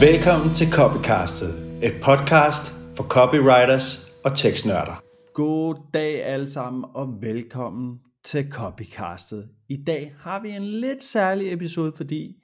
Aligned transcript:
Velkommen 0.00 0.54
til 0.54 0.70
Copycastet, 0.72 1.82
et 1.84 1.94
podcast 2.04 2.72
for 2.96 3.04
copywriters 3.04 4.12
og 4.24 4.36
tekstnørder. 4.36 5.02
God 5.34 5.74
dag 5.94 6.24
alle 6.24 6.46
sammen, 6.46 6.84
og 6.94 7.22
velkommen 7.22 8.00
til 8.24 8.50
Copycastet. 8.50 9.48
I 9.68 9.84
dag 9.84 10.14
har 10.18 10.42
vi 10.42 10.50
en 10.50 10.62
lidt 10.62 11.02
særlig 11.02 11.52
episode, 11.52 11.92
fordi 11.96 12.42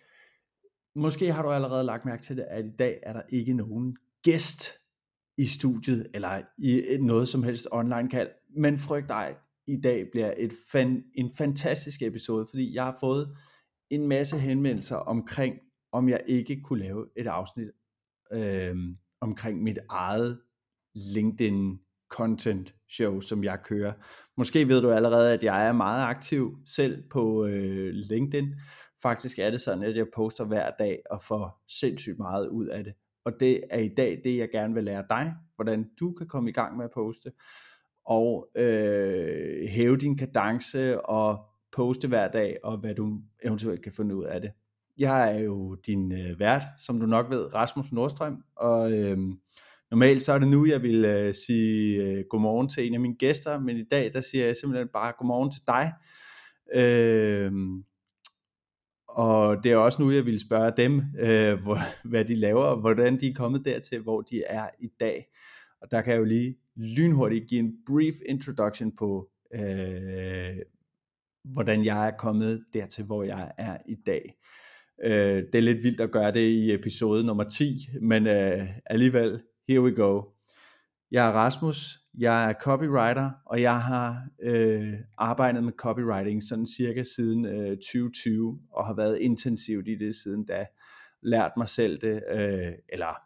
måske 0.96 1.32
har 1.32 1.42
du 1.42 1.50
allerede 1.50 1.84
lagt 1.84 2.04
mærke 2.04 2.22
til 2.22 2.36
det, 2.36 2.44
at 2.50 2.64
i 2.64 2.76
dag 2.78 2.98
er 3.02 3.12
der 3.12 3.22
ikke 3.28 3.54
nogen 3.54 3.96
gæst 4.22 4.68
i 5.38 5.46
studiet, 5.46 6.06
eller 6.14 6.40
i 6.58 6.96
noget 7.00 7.28
som 7.28 7.42
helst 7.42 7.68
online 7.72 8.08
kald. 8.08 8.28
Men 8.56 8.78
frygt 8.78 9.08
dig, 9.08 9.34
i 9.66 9.80
dag 9.80 10.06
bliver 10.12 10.34
et 10.36 10.52
fan, 10.72 11.02
en 11.14 11.32
fantastisk 11.38 12.02
episode, 12.02 12.46
fordi 12.50 12.74
jeg 12.74 12.84
har 12.84 12.96
fået 13.00 13.36
en 13.90 14.08
masse 14.08 14.38
henvendelser 14.38 14.96
omkring, 14.96 15.54
om 15.92 16.08
jeg 16.08 16.22
ikke 16.26 16.60
kunne 16.62 16.78
lave 16.78 17.08
et 17.16 17.26
afsnit 17.26 17.70
øh, 18.32 18.76
omkring 19.20 19.62
mit 19.62 19.78
eget 19.88 20.40
LinkedIn 20.94 21.78
content 22.08 22.74
show, 22.90 23.20
som 23.20 23.44
jeg 23.44 23.58
kører. 23.64 23.92
Måske 24.36 24.68
ved 24.68 24.82
du 24.82 24.90
allerede, 24.90 25.32
at 25.32 25.44
jeg 25.44 25.68
er 25.68 25.72
meget 25.72 26.04
aktiv 26.04 26.58
selv 26.66 27.02
på 27.10 27.46
øh, 27.46 27.90
LinkedIn. 27.92 28.54
Faktisk 29.02 29.38
er 29.38 29.50
det 29.50 29.60
sådan, 29.60 29.84
at 29.84 29.96
jeg 29.96 30.06
poster 30.14 30.44
hver 30.44 30.70
dag 30.78 31.02
og 31.10 31.22
får 31.22 31.62
sindssygt 31.80 32.18
meget 32.18 32.48
ud 32.48 32.66
af 32.66 32.84
det. 32.84 32.92
Og 33.24 33.32
det 33.40 33.60
er 33.70 33.78
i 33.78 33.88
dag 33.88 34.20
det, 34.24 34.38
jeg 34.38 34.50
gerne 34.50 34.74
vil 34.74 34.84
lære 34.84 35.04
dig, 35.10 35.34
hvordan 35.56 35.90
du 36.00 36.12
kan 36.12 36.28
komme 36.28 36.50
i 36.50 36.52
gang 36.52 36.76
med 36.76 36.84
at 36.84 36.90
poste, 36.94 37.32
og 38.04 38.48
øh, 38.56 39.68
hæve 39.68 39.96
din 39.96 40.18
kadence 40.18 41.00
og 41.00 41.44
poste 41.72 42.08
hver 42.08 42.30
dag, 42.30 42.58
og 42.64 42.78
hvad 42.78 42.94
du 42.94 43.20
eventuelt 43.44 43.82
kan 43.82 43.92
finde 43.92 44.16
ud 44.16 44.24
af 44.24 44.40
det. 44.40 44.52
Jeg 44.98 45.36
er 45.36 45.40
jo 45.40 45.74
din 45.74 46.12
øh, 46.12 46.40
vært, 46.40 46.62
som 46.78 47.00
du 47.00 47.06
nok 47.06 47.30
ved, 47.30 47.54
Rasmus 47.54 47.92
Nordstrøm, 47.92 48.42
og 48.56 48.92
øh, 48.92 49.18
normalt 49.90 50.22
så 50.22 50.32
er 50.32 50.38
det 50.38 50.48
nu, 50.48 50.66
jeg 50.66 50.82
vil 50.82 51.04
øh, 51.04 51.34
sige 51.34 52.04
øh, 52.04 52.24
godmorgen 52.30 52.68
til 52.68 52.86
en 52.86 52.94
af 52.94 53.00
mine 53.00 53.16
gæster, 53.16 53.60
men 53.60 53.76
i 53.76 53.84
dag 53.90 54.12
der 54.12 54.20
siger 54.20 54.46
jeg 54.46 54.56
simpelthen 54.56 54.88
bare 54.92 55.12
godmorgen 55.18 55.50
til 55.50 55.62
dig. 55.66 55.92
Øh, 56.74 57.52
og 59.08 59.64
det 59.64 59.72
er 59.72 59.76
også 59.76 60.02
nu, 60.02 60.10
jeg 60.10 60.26
vil 60.26 60.40
spørge 60.40 60.72
dem, 60.76 61.02
øh, 61.18 61.62
hvor, 61.62 61.78
hvad 62.10 62.24
de 62.24 62.34
laver, 62.34 62.62
og 62.62 62.80
hvordan 62.80 63.20
de 63.20 63.28
er 63.28 63.34
kommet 63.34 63.64
dertil, 63.64 64.00
hvor 64.00 64.20
de 64.20 64.42
er 64.42 64.68
i 64.80 64.88
dag. 65.00 65.26
Og 65.80 65.90
der 65.90 66.02
kan 66.02 66.12
jeg 66.12 66.18
jo 66.18 66.24
lige 66.24 66.56
lynhurtigt 66.76 67.48
give 67.48 67.60
en 67.60 67.72
brief 67.86 68.14
introduction 68.28 68.96
på, 68.96 69.30
øh, 69.54 70.56
hvordan 71.44 71.84
jeg 71.84 72.06
er 72.06 72.16
kommet 72.18 72.64
dertil, 72.72 73.04
hvor 73.04 73.22
jeg 73.22 73.52
er 73.58 73.76
i 73.86 73.94
dag. 74.06 74.34
Øh, 75.04 75.42
det 75.52 75.54
er 75.54 75.60
lidt 75.60 75.84
vildt 75.84 76.00
at 76.00 76.10
gøre 76.10 76.32
det 76.32 76.48
i 76.48 76.72
episode 76.74 77.24
nummer 77.24 77.44
10, 77.44 77.88
men 78.00 78.26
øh, 78.26 78.68
alligevel, 78.86 79.42
here 79.68 79.82
we 79.82 79.94
go. 79.94 80.22
Jeg 81.10 81.28
er 81.28 81.32
Rasmus, 81.32 81.98
jeg 82.18 82.50
er 82.50 82.54
copywriter, 82.60 83.30
og 83.46 83.62
jeg 83.62 83.82
har 83.82 84.26
øh, 84.42 84.94
arbejdet 85.18 85.64
med 85.64 85.72
copywriting 85.72 86.42
sådan 86.42 86.66
cirka 86.66 87.02
siden 87.02 87.46
øh, 87.46 87.76
2020, 87.76 88.60
og 88.72 88.86
har 88.86 88.94
været 88.94 89.18
intensivt 89.18 89.88
i 89.88 89.94
det 89.94 90.14
siden 90.14 90.44
da. 90.44 90.66
Lært 91.22 91.52
mig 91.56 91.68
selv 91.68 91.98
det, 92.00 92.22
øh, 92.30 92.72
eller 92.88 93.22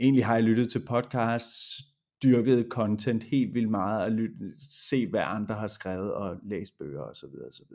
egentlig 0.00 0.26
har 0.26 0.34
jeg 0.34 0.44
lyttet 0.44 0.70
til 0.70 0.84
podcasts, 0.86 1.82
dyrket 2.22 2.66
content 2.70 3.24
helt 3.24 3.54
vildt 3.54 3.70
meget, 3.70 4.02
og 4.02 4.10
lyt, 4.10 4.30
se 4.70 5.06
hvad 5.06 5.22
andre 5.24 5.54
har 5.54 5.66
skrevet, 5.66 6.12
og 6.12 6.36
læst 6.42 6.78
bøger 6.78 7.02
osv. 7.02 7.34
osv. 7.48 7.74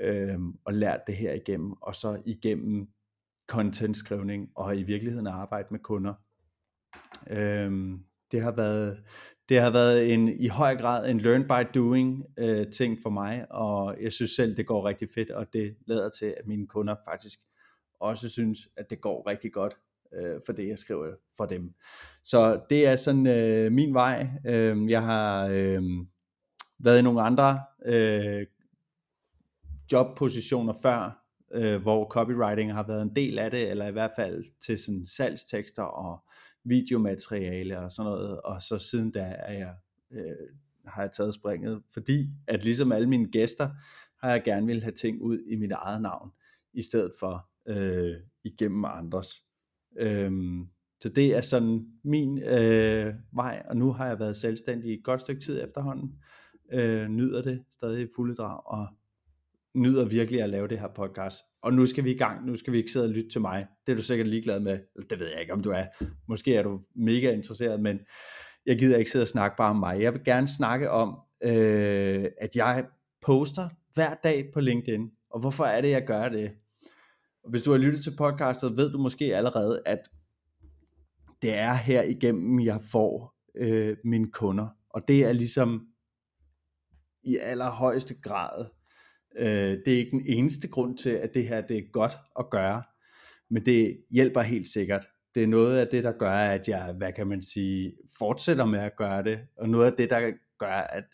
Øh, 0.00 0.38
og 0.64 0.74
lært 0.74 1.00
det 1.06 1.16
her 1.16 1.32
igennem, 1.32 1.72
og 1.72 1.94
så 1.94 2.22
igennem 2.24 2.88
content-skrivning, 3.48 4.50
og 4.54 4.76
i 4.76 4.82
virkeligheden 4.82 5.26
arbejde 5.26 5.68
med 5.70 5.78
kunder. 5.78 6.14
Øh, 7.30 7.98
det 8.32 8.42
har 8.42 8.52
været 8.52 9.04
det 9.48 9.60
har 9.60 9.70
været 9.70 10.14
en 10.14 10.28
i 10.28 10.48
høj 10.48 10.76
grad 10.76 11.10
en 11.10 11.20
learn 11.20 11.42
by 11.42 11.78
doing 11.78 12.24
øh, 12.38 12.72
ting 12.72 12.98
for 13.02 13.10
mig, 13.10 13.46
og 13.50 13.96
jeg 14.00 14.12
synes 14.12 14.30
selv 14.30 14.56
det 14.56 14.66
går 14.66 14.86
rigtig 14.86 15.08
fedt, 15.14 15.30
og 15.30 15.52
det 15.52 15.76
lader 15.86 16.08
til 16.08 16.26
at 16.26 16.46
mine 16.46 16.66
kunder 16.66 16.94
faktisk 17.04 17.38
også 18.00 18.28
synes 18.28 18.58
at 18.76 18.90
det 18.90 19.00
går 19.00 19.28
rigtig 19.28 19.52
godt 19.52 19.76
øh, 20.14 20.40
for 20.46 20.52
det 20.52 20.68
jeg 20.68 20.78
skriver 20.78 21.14
for 21.36 21.46
dem. 21.46 21.74
Så 22.22 22.60
det 22.70 22.86
er 22.86 22.96
sådan 22.96 23.26
øh, 23.26 23.72
min 23.72 23.94
vej. 23.94 24.28
Øh, 24.46 24.90
jeg 24.90 25.02
har 25.02 25.46
øh, 25.46 25.82
været 26.78 26.98
i 26.98 27.02
nogle 27.02 27.22
andre 27.22 27.60
øh, 27.86 28.46
jobpositioner 29.92 30.74
før, 30.82 31.24
øh, 31.54 31.82
hvor 31.82 32.08
copywriting 32.08 32.72
har 32.72 32.86
været 32.86 33.02
en 33.02 33.16
del 33.16 33.38
af 33.38 33.50
det, 33.50 33.70
eller 33.70 33.86
i 33.86 33.92
hvert 33.92 34.12
fald 34.16 34.44
til 34.66 34.78
sådan 34.78 35.06
salgstekster 35.06 35.82
og 35.82 36.24
videomateriale 36.64 37.78
og 37.78 37.92
sådan 37.92 38.10
noget, 38.10 38.40
og 38.40 38.62
så 38.62 38.78
siden 38.78 39.10
da 39.10 39.34
er 39.38 39.52
jeg, 39.52 39.74
øh, 40.10 40.48
har 40.86 41.02
jeg 41.02 41.12
taget 41.12 41.34
springet, 41.34 41.82
fordi 41.92 42.28
at 42.46 42.64
ligesom 42.64 42.92
alle 42.92 43.08
mine 43.08 43.30
gæster, 43.30 43.70
har 44.22 44.30
jeg 44.30 44.42
gerne 44.44 44.66
vil 44.66 44.82
have 44.82 44.92
ting 44.92 45.22
ud 45.22 45.38
i 45.46 45.56
mit 45.56 45.72
eget 45.72 46.02
navn, 46.02 46.30
i 46.72 46.82
stedet 46.82 47.12
for 47.20 47.48
øh, 47.66 48.16
igennem 48.44 48.84
andres. 48.84 49.44
Øhm, 49.98 50.68
så 51.00 51.08
det 51.08 51.36
er 51.36 51.40
sådan 51.40 51.86
min 52.04 52.38
øh, 52.38 53.14
vej, 53.32 53.62
og 53.68 53.76
nu 53.76 53.92
har 53.92 54.06
jeg 54.06 54.18
været 54.18 54.36
selvstændig 54.36 54.90
i 54.90 54.94
et 54.94 55.04
godt 55.04 55.20
stykke 55.20 55.42
tid 55.42 55.64
efterhånden, 55.64 56.14
øh, 56.72 57.08
nyder 57.08 57.42
det 57.42 57.64
stadig 57.70 58.02
i 58.02 58.08
fulde 58.16 58.34
drag, 58.34 58.66
og 58.66 58.86
nyder 59.74 60.04
virkelig 60.04 60.42
at 60.42 60.50
lave 60.50 60.68
det 60.68 60.80
her 60.80 60.88
podcast. 60.96 61.38
Og 61.62 61.72
nu 61.72 61.86
skal 61.86 62.04
vi 62.04 62.10
i 62.10 62.18
gang, 62.18 62.46
nu 62.46 62.56
skal 62.56 62.72
vi 62.72 62.78
ikke 62.78 62.92
sidde 62.92 63.06
og 63.06 63.10
lytte 63.10 63.30
til 63.30 63.40
mig. 63.40 63.66
Det 63.86 63.92
er 63.92 63.96
du 63.96 64.02
sikkert 64.02 64.26
ligeglad 64.26 64.60
med. 64.60 64.78
Det 65.10 65.20
ved 65.20 65.26
jeg 65.26 65.40
ikke, 65.40 65.52
om 65.52 65.62
du 65.62 65.70
er. 65.70 65.84
Måske 66.28 66.56
er 66.56 66.62
du 66.62 66.80
mega 66.96 67.32
interesseret, 67.32 67.80
men 67.80 67.98
jeg 68.66 68.78
gider 68.78 68.96
ikke 68.96 69.10
sidde 69.10 69.22
og 69.22 69.28
snakke 69.28 69.56
bare 69.56 69.70
om 69.70 69.76
mig. 69.76 70.00
Jeg 70.00 70.12
vil 70.12 70.24
gerne 70.24 70.48
snakke 70.48 70.90
om, 70.90 71.18
øh, 71.42 72.24
at 72.40 72.56
jeg 72.56 72.86
poster 73.22 73.68
hver 73.94 74.14
dag 74.14 74.50
på 74.54 74.60
LinkedIn. 74.60 75.10
Og 75.30 75.40
hvorfor 75.40 75.64
er 75.64 75.80
det, 75.80 75.90
jeg 75.90 76.06
gør 76.06 76.28
det? 76.28 76.50
Hvis 77.48 77.62
du 77.62 77.70
har 77.70 77.78
lyttet 77.78 78.04
til 78.04 78.16
podcastet, 78.16 78.76
ved 78.76 78.92
du 78.92 78.98
måske 78.98 79.36
allerede, 79.36 79.82
at 79.86 79.98
det 81.42 81.54
er 81.54 81.74
her 81.74 82.02
igennem, 82.02 82.60
jeg 82.60 82.80
får 82.92 83.34
øh, 83.54 83.96
mine 84.04 84.30
kunder. 84.30 84.68
Og 84.90 85.08
det 85.08 85.24
er 85.24 85.32
ligesom 85.32 85.86
i 87.22 87.36
allerhøjeste 87.36 88.14
grad 88.14 88.66
Øh, 89.38 89.78
det 89.86 89.88
er 89.88 89.98
ikke 89.98 90.10
den 90.10 90.26
eneste 90.26 90.68
grund 90.68 90.98
til, 90.98 91.10
at 91.10 91.34
det 91.34 91.48
her 91.48 91.60
det 91.60 91.78
er 91.78 91.90
godt 91.92 92.12
at 92.38 92.50
gøre, 92.50 92.82
men 93.50 93.66
det 93.66 93.98
hjælper 94.10 94.40
helt 94.42 94.68
sikkert. 94.68 95.06
Det 95.34 95.42
er 95.42 95.46
noget 95.46 95.78
af 95.78 95.88
det, 95.88 96.04
der 96.04 96.12
gør, 96.12 96.30
at 96.30 96.68
jeg, 96.68 96.92
hvad 96.92 97.12
kan 97.12 97.26
man 97.26 97.42
sige, 97.42 97.92
fortsætter 98.18 98.64
med 98.64 98.80
at 98.80 98.96
gøre 98.96 99.24
det, 99.24 99.40
og 99.56 99.68
noget 99.68 99.86
af 99.86 99.92
det, 99.92 100.10
der 100.10 100.32
gør, 100.58 100.66
at 100.66 101.04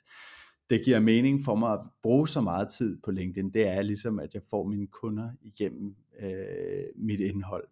det 0.70 0.84
giver 0.84 1.00
mening 1.00 1.44
for 1.44 1.54
mig 1.54 1.72
at 1.72 1.80
bruge 2.02 2.28
så 2.28 2.40
meget 2.40 2.68
tid 2.68 2.98
på 3.04 3.10
LinkedIn, 3.10 3.50
det 3.50 3.68
er 3.68 3.82
ligesom, 3.82 4.18
at 4.18 4.34
jeg 4.34 4.42
får 4.50 4.64
mine 4.64 4.86
kunder 4.86 5.30
igennem 5.42 5.94
øh, 6.20 6.84
mit 6.96 7.20
indhold. 7.20 7.68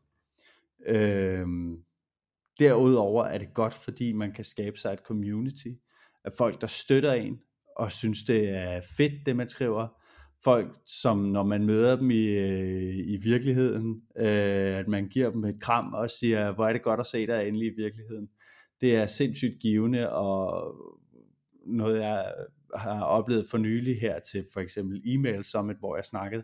Øh, 0.86 1.46
derudover 2.58 3.24
er 3.24 3.38
det 3.38 3.54
godt, 3.54 3.74
fordi 3.74 4.12
man 4.12 4.32
kan 4.32 4.44
skabe 4.44 4.78
sig 4.78 4.92
et 4.92 4.98
community 4.98 5.68
af 6.24 6.32
folk, 6.38 6.60
der 6.60 6.66
støtter 6.66 7.12
en, 7.12 7.40
og 7.76 7.92
synes, 7.92 8.24
det 8.24 8.48
er 8.48 8.80
fedt, 8.96 9.26
det 9.26 9.36
man 9.36 9.48
skriver, 9.48 9.97
folk, 10.44 10.68
som 10.86 11.18
når 11.18 11.42
man 11.42 11.66
møder 11.66 11.96
dem 11.96 12.10
i, 12.10 12.26
øh, 12.26 12.96
i 12.96 13.16
virkeligheden, 13.16 14.02
øh, 14.16 14.76
at 14.76 14.88
man 14.88 15.08
giver 15.08 15.30
dem 15.30 15.44
et 15.44 15.60
kram 15.60 15.92
og 15.92 16.10
siger, 16.10 16.52
hvor 16.54 16.66
er 16.66 16.72
det 16.72 16.82
godt 16.82 17.00
at 17.00 17.06
se 17.06 17.26
dig 17.26 17.48
endelig 17.48 17.66
i 17.66 17.76
virkeligheden. 17.76 18.28
Det 18.80 18.96
er 18.96 19.06
sindssygt 19.06 19.60
givende, 19.60 20.12
og 20.12 20.74
noget 21.66 22.00
jeg 22.00 22.32
har 22.74 23.02
oplevet 23.04 23.46
for 23.50 23.58
nylig 23.58 24.00
her 24.00 24.18
til 24.18 24.44
for 24.52 24.60
eksempel 24.60 25.02
e-mail 25.04 25.44
summit, 25.44 25.76
hvor 25.76 25.96
jeg 25.96 26.04
snakkede, 26.04 26.42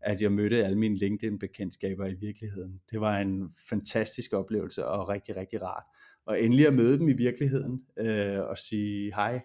at 0.00 0.22
jeg 0.22 0.32
mødte 0.32 0.64
alle 0.64 0.78
mine 0.78 0.96
LinkedIn-bekendtskaber 0.96 2.06
i 2.06 2.14
virkeligheden. 2.14 2.80
Det 2.90 3.00
var 3.00 3.18
en 3.18 3.54
fantastisk 3.68 4.32
oplevelse 4.32 4.86
og 4.86 5.08
rigtig, 5.08 5.36
rigtig 5.36 5.62
rart. 5.62 5.84
Og 6.26 6.42
endelig 6.42 6.66
at 6.66 6.74
møde 6.74 6.98
dem 6.98 7.08
i 7.08 7.12
virkeligheden 7.12 7.82
øh, 7.98 8.40
og 8.40 8.58
sige 8.58 9.14
hej 9.14 9.40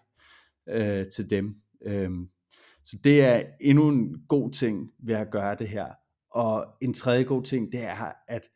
øh, 0.70 1.08
til 1.08 1.30
dem. 1.30 1.56
Øh, 1.82 2.12
så 2.88 2.98
det 3.04 3.22
er 3.22 3.44
endnu 3.62 3.90
en 3.90 4.22
god 4.28 4.52
ting 4.52 4.92
ved 5.00 5.16
at 5.16 5.32
gøre 5.32 5.56
det 5.56 5.68
her. 5.68 5.88
Og 6.32 6.66
en 6.82 6.94
tredje 6.94 7.24
god 7.24 7.44
ting, 7.44 7.72
det 7.72 7.84
er, 7.84 8.14
at 8.28 8.50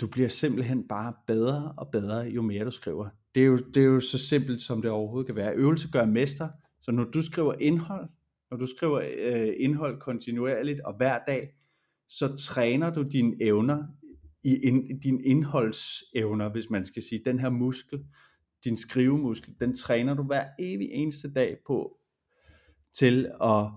du 0.00 0.06
bliver 0.06 0.28
simpelthen 0.28 0.88
bare 0.88 1.14
bedre 1.26 1.74
og 1.76 1.88
bedre, 1.92 2.18
jo 2.18 2.42
mere 2.42 2.64
du 2.64 2.70
skriver. 2.70 3.08
Det 3.34 3.42
er 3.42 3.46
jo, 3.46 3.56
det 3.56 3.76
er 3.76 3.86
jo 3.86 4.00
så 4.00 4.18
simpelt, 4.18 4.62
som 4.62 4.82
det 4.82 4.90
overhovedet 4.90 5.26
kan 5.26 5.36
være. 5.36 5.54
Øvelse 5.54 5.90
gør 5.92 6.06
mester. 6.06 6.48
Så 6.82 6.92
når 6.92 7.04
du 7.04 7.22
skriver 7.22 7.54
indhold, 7.60 8.08
når 8.50 8.56
du 8.56 8.66
skriver 8.66 9.00
øh, 9.18 9.54
indhold 9.58 10.00
kontinuerligt 10.00 10.80
og 10.80 10.96
hver 10.96 11.18
dag, 11.26 11.48
så 12.08 12.36
træner 12.36 12.90
du 12.90 13.02
dine 13.02 13.36
evner, 13.40 13.84
i 14.42 14.56
in, 14.56 15.00
din 15.00 15.20
indholdsevner, 15.24 16.48
hvis 16.48 16.70
man 16.70 16.86
skal 16.86 17.02
sige, 17.02 17.22
den 17.24 17.38
her 17.38 17.50
muskel, 17.50 18.04
din 18.64 18.76
skrivemuskel, 18.76 19.54
den 19.60 19.76
træner 19.76 20.14
du 20.14 20.22
hver 20.22 20.44
evig 20.58 20.88
eneste 20.90 21.32
dag 21.32 21.56
på 21.66 21.97
til 22.92 23.30
at 23.42 23.70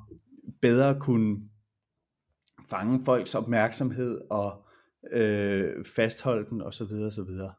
bedre 0.62 1.00
kunne 1.00 1.50
fange 2.70 3.06
folks 3.06 3.36
opmærksomhed 3.36 4.22
og 4.30 4.66
øh, 5.12 5.86
fastholde 5.86 6.50
den 6.50 6.62
og 6.62 6.74
så 6.74 6.86
videre 6.86 7.06
og 7.06 7.12
så 7.12 7.24
videre. 7.24 7.54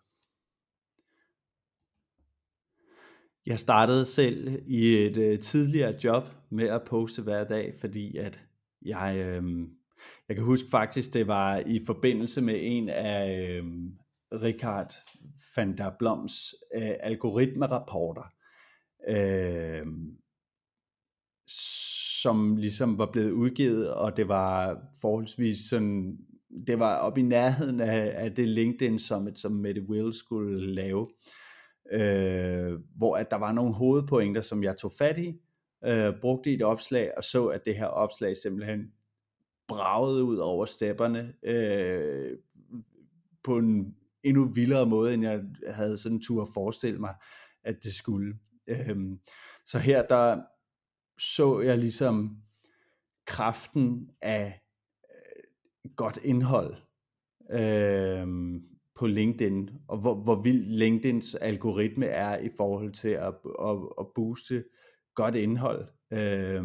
Jeg 3.47 3.59
startede 3.59 4.07
selv 4.07 4.63
i 4.67 4.97
et 4.97 5.17
øh, 5.17 5.39
tidligere 5.39 5.99
job 6.05 6.25
med 6.51 6.69
at 6.69 6.83
poste 6.87 7.23
hver 7.23 7.45
dag, 7.45 7.75
fordi 7.81 8.17
at 8.17 8.41
jeg, 8.83 9.17
øh, 9.17 9.43
jeg 10.29 10.37
kan 10.37 10.45
huske 10.45 10.69
faktisk, 10.71 11.15
det 11.15 11.27
var 11.27 11.59
i 11.67 11.85
forbindelse 11.87 12.41
med 12.41 12.55
en 12.59 12.89
af 12.89 13.49
øh, 13.49 13.65
Richard 14.33 14.95
van 15.57 15.79
der 15.79 15.91
Bloms 15.99 16.55
øh, 16.75 16.95
algoritmerapporter, 17.01 18.33
øh, 19.09 19.87
som 22.23 22.57
ligesom 22.57 22.99
var 22.99 23.11
blevet 23.13 23.31
udgivet, 23.31 23.95
og 23.95 24.17
det 24.17 24.29
var 24.29 24.79
forholdsvis 25.01 25.59
sådan, 25.59 26.19
det 26.67 26.79
var 26.79 26.97
op 26.97 27.19
i 27.19 27.23
nærheden 27.23 27.81
af, 27.81 28.13
af 28.15 28.35
det 28.35 28.49
LinkedIn 28.49 28.99
Summit, 28.99 29.39
som 29.39 29.53
Mette 29.53 29.83
Will 29.89 30.13
skulle 30.13 30.75
lave, 30.75 31.09
øh, 31.93 32.81
hvor 32.97 33.17
at 33.17 33.31
der 33.31 33.37
var 33.37 33.53
nogle 33.53 33.75
hovedpointer, 33.75 34.41
som 34.41 34.63
jeg 34.63 34.77
tog 34.77 34.93
fat 34.99 35.19
i, 35.19 35.35
øh, 35.85 36.13
brugte 36.21 36.51
i 36.51 36.55
et 36.55 36.63
opslag, 36.63 37.13
og 37.17 37.25
så, 37.25 37.47
at 37.47 37.67
det 37.67 37.77
her 37.77 37.87
opslag 37.87 38.37
simpelthen 38.37 38.93
bragede 39.69 40.25
ud 40.25 40.37
over 40.37 40.65
stepperne 40.65 41.33
øh, 41.43 42.39
på 43.45 43.59
en 43.59 43.95
endnu 44.23 44.45
vildere 44.45 44.87
måde, 44.87 45.15
end 45.15 45.23
jeg 45.23 45.41
havde 45.69 45.97
sådan 45.97 46.21
tur 46.21 46.43
at 46.43 46.49
forestille 46.55 46.99
mig, 46.99 47.15
at 47.65 47.77
det 47.83 47.93
skulle. 47.93 48.35
Øh, 48.67 48.97
så 49.67 49.79
her 49.79 50.03
der 50.03 50.41
så 51.23 51.61
jeg 51.61 51.79
ligesom 51.79 52.37
kraften 53.27 54.11
af 54.23 54.61
øh, 55.11 55.91
godt 55.97 56.19
indhold 56.25 56.75
øh, 57.51 58.27
på 58.95 59.07
LinkedIn, 59.07 59.71
og 59.89 59.99
hvor, 59.99 60.15
hvor 60.15 60.43
vild 60.43 60.65
LinkedIns 60.65 61.35
algoritme 61.35 62.07
er 62.07 62.39
i 62.39 62.51
forhold 62.57 62.93
til 62.93 63.09
at, 63.09 63.35
at, 63.63 63.79
at 64.01 64.07
booste 64.15 64.65
godt 65.15 65.35
indhold. 65.35 65.89
Øh, 66.13 66.65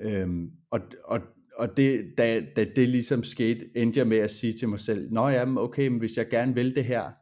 øh, 0.00 0.28
og, 0.70 0.80
og, 1.04 1.20
og 1.56 1.76
det, 1.76 2.14
da, 2.18 2.40
da 2.56 2.64
det 2.76 2.88
ligesom 2.88 3.24
skete, 3.24 3.76
endte 3.76 3.98
jeg 3.98 4.06
med 4.06 4.18
at 4.18 4.30
sige 4.30 4.52
til 4.52 4.68
mig 4.68 4.80
selv, 4.80 5.12
Nå 5.12 5.28
ja, 5.28 5.56
okay, 5.56 5.88
men 5.88 5.98
hvis 5.98 6.16
jeg 6.16 6.28
gerne 6.28 6.54
vil 6.54 6.76
det 6.76 6.84
her, 6.84 7.12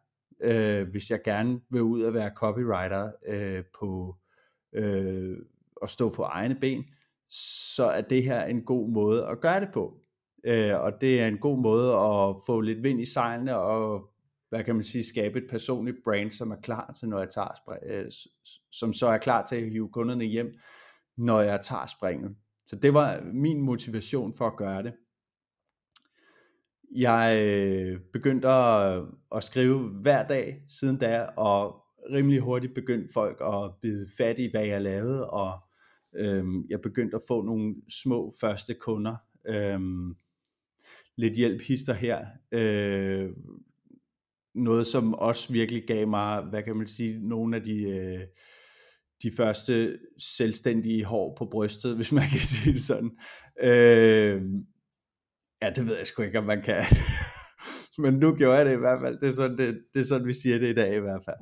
øh, 0.42 0.88
hvis 0.88 1.10
jeg 1.10 1.22
gerne 1.24 1.60
vil 1.70 1.82
ud 1.82 2.02
og 2.02 2.14
være 2.14 2.32
copywriter 2.36 3.10
øh, 3.26 3.64
på 3.78 4.16
øh, 4.72 5.36
at 5.84 5.90
stå 5.90 6.08
på 6.08 6.22
egne 6.22 6.54
ben, 6.54 6.84
så 7.76 7.84
er 7.84 8.00
det 8.00 8.22
her 8.22 8.44
en 8.44 8.62
god 8.62 8.88
måde 8.88 9.26
at 9.26 9.40
gøre 9.40 9.60
det 9.60 9.68
på. 9.74 10.00
Øh, 10.44 10.80
og 10.80 11.00
det 11.00 11.20
er 11.20 11.26
en 11.26 11.38
god 11.38 11.58
måde 11.58 11.92
at 11.92 12.36
få 12.46 12.60
lidt 12.60 12.82
vind 12.82 13.00
i 13.00 13.04
sejlene 13.04 13.56
og 13.56 14.10
hvad 14.48 14.64
kan 14.64 14.74
man 14.74 14.84
sige, 14.84 15.04
skabe 15.04 15.38
et 15.38 15.50
personligt 15.50 15.96
brand, 16.04 16.32
som 16.32 16.50
er 16.50 16.56
klar 16.56 16.92
til, 16.98 17.08
når 17.08 17.18
jeg 17.18 17.30
tager 17.30 17.78
øh, 17.86 18.12
som 18.72 18.92
så 18.92 19.06
er 19.06 19.18
klar 19.18 19.46
til 19.46 19.56
at 19.56 19.70
hive 19.70 19.88
kunderne 19.88 20.24
hjem, 20.24 20.54
når 21.16 21.40
jeg 21.40 21.60
tager 21.60 21.86
springet. 21.86 22.36
Så 22.66 22.76
det 22.76 22.94
var 22.94 23.20
min 23.32 23.60
motivation 23.60 24.34
for 24.34 24.46
at 24.46 24.56
gøre 24.56 24.82
det. 24.82 24.92
Jeg 26.96 27.42
øh, 27.42 28.00
begyndte 28.12 28.48
at, 28.48 29.02
at 29.34 29.42
skrive 29.42 29.78
hver 29.78 30.26
dag 30.26 30.62
siden 30.68 30.98
da, 30.98 31.22
og 31.36 31.84
rimelig 32.12 32.40
hurtigt 32.40 32.74
begyndte 32.74 33.12
folk 33.14 33.40
at 33.40 33.72
bide 33.82 34.08
fat 34.18 34.38
i, 34.38 34.50
hvad 34.50 34.64
jeg 34.64 34.82
lavede, 34.82 35.30
og 35.30 35.58
øhm, 36.16 36.66
jeg 36.68 36.80
begyndte 36.80 37.16
at 37.16 37.22
få 37.28 37.42
nogle 37.42 37.74
små 38.02 38.34
første 38.40 38.74
kunder. 38.74 39.16
Øhm, 39.46 40.14
lidt 41.16 41.34
hjælp 41.34 41.62
hister 41.62 41.92
her. 41.92 42.26
Øh, 42.52 43.30
noget, 44.54 44.86
som 44.86 45.14
også 45.14 45.52
virkelig 45.52 45.84
gav 45.86 46.08
mig, 46.08 46.42
hvad 46.42 46.62
kan 46.62 46.76
man 46.76 46.86
sige, 46.86 47.28
nogle 47.28 47.56
af 47.56 47.62
de, 47.62 47.82
øh, 47.82 48.20
de 49.22 49.30
første 49.36 49.98
selvstændige 50.18 51.04
hår 51.04 51.34
på 51.38 51.44
brystet, 51.44 51.94
hvis 51.96 52.12
man 52.12 52.28
kan 52.30 52.40
sige 52.40 52.72
det 52.72 52.82
sådan. 52.82 53.10
Øh, 53.62 54.42
ja, 55.62 55.70
det 55.70 55.86
ved 55.86 55.96
jeg 55.96 56.06
sgu 56.06 56.22
ikke, 56.22 56.38
om 56.38 56.44
man 56.44 56.62
kan. 56.62 56.82
Men 57.98 58.14
nu 58.14 58.36
gjorde 58.36 58.56
jeg 58.56 58.66
det 58.66 58.72
i 58.72 58.78
hvert 58.78 59.00
fald. 59.00 59.20
Det 59.20 59.28
er, 59.28 59.32
sådan, 59.32 59.58
det, 59.58 59.84
det 59.94 60.00
er 60.00 60.04
sådan, 60.04 60.26
vi 60.26 60.34
siger 60.34 60.58
det 60.58 60.70
i 60.70 60.74
dag 60.74 60.96
i 60.96 61.00
hvert 61.00 61.22
fald. 61.24 61.36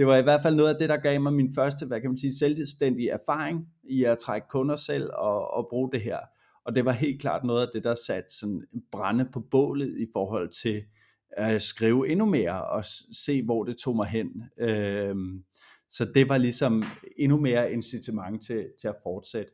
Det 0.00 0.08
var 0.08 0.16
i 0.16 0.22
hvert 0.22 0.42
fald 0.42 0.54
noget 0.54 0.72
af 0.74 0.78
det, 0.78 0.88
der 0.88 0.96
gav 0.96 1.20
mig 1.20 1.32
min 1.32 1.52
første, 1.54 1.86
hvad 1.86 2.00
kan 2.00 2.10
man 2.10 2.18
sige, 2.18 2.38
selvstændige 2.38 3.10
erfaring 3.10 3.68
i 3.82 4.04
at 4.04 4.18
trække 4.18 4.48
kunder 4.48 4.76
selv 4.76 5.10
og, 5.12 5.50
og 5.50 5.66
bruge 5.70 5.92
det 5.92 6.00
her. 6.00 6.18
Og 6.64 6.74
det 6.74 6.84
var 6.84 6.92
helt 6.92 7.20
klart 7.20 7.44
noget 7.44 7.62
af 7.62 7.68
det, 7.74 7.84
der 7.84 7.94
satte 7.94 8.30
sådan 8.30 8.62
brænde 8.92 9.28
på 9.32 9.40
bålet 9.40 9.98
i 9.98 10.06
forhold 10.12 10.48
til 10.62 10.84
at 11.30 11.62
skrive 11.62 12.08
endnu 12.08 12.26
mere 12.26 12.64
og 12.64 12.84
se, 13.12 13.42
hvor 13.42 13.64
det 13.64 13.76
tog 13.76 13.96
mig 13.96 14.06
hen. 14.06 14.44
Øhm, 14.58 15.44
så 15.90 16.04
det 16.04 16.28
var 16.28 16.38
ligesom 16.38 16.82
endnu 17.16 17.40
mere 17.40 17.72
incitament 17.72 18.42
til, 18.42 18.66
til 18.80 18.88
at 18.88 18.96
fortsætte. 19.02 19.52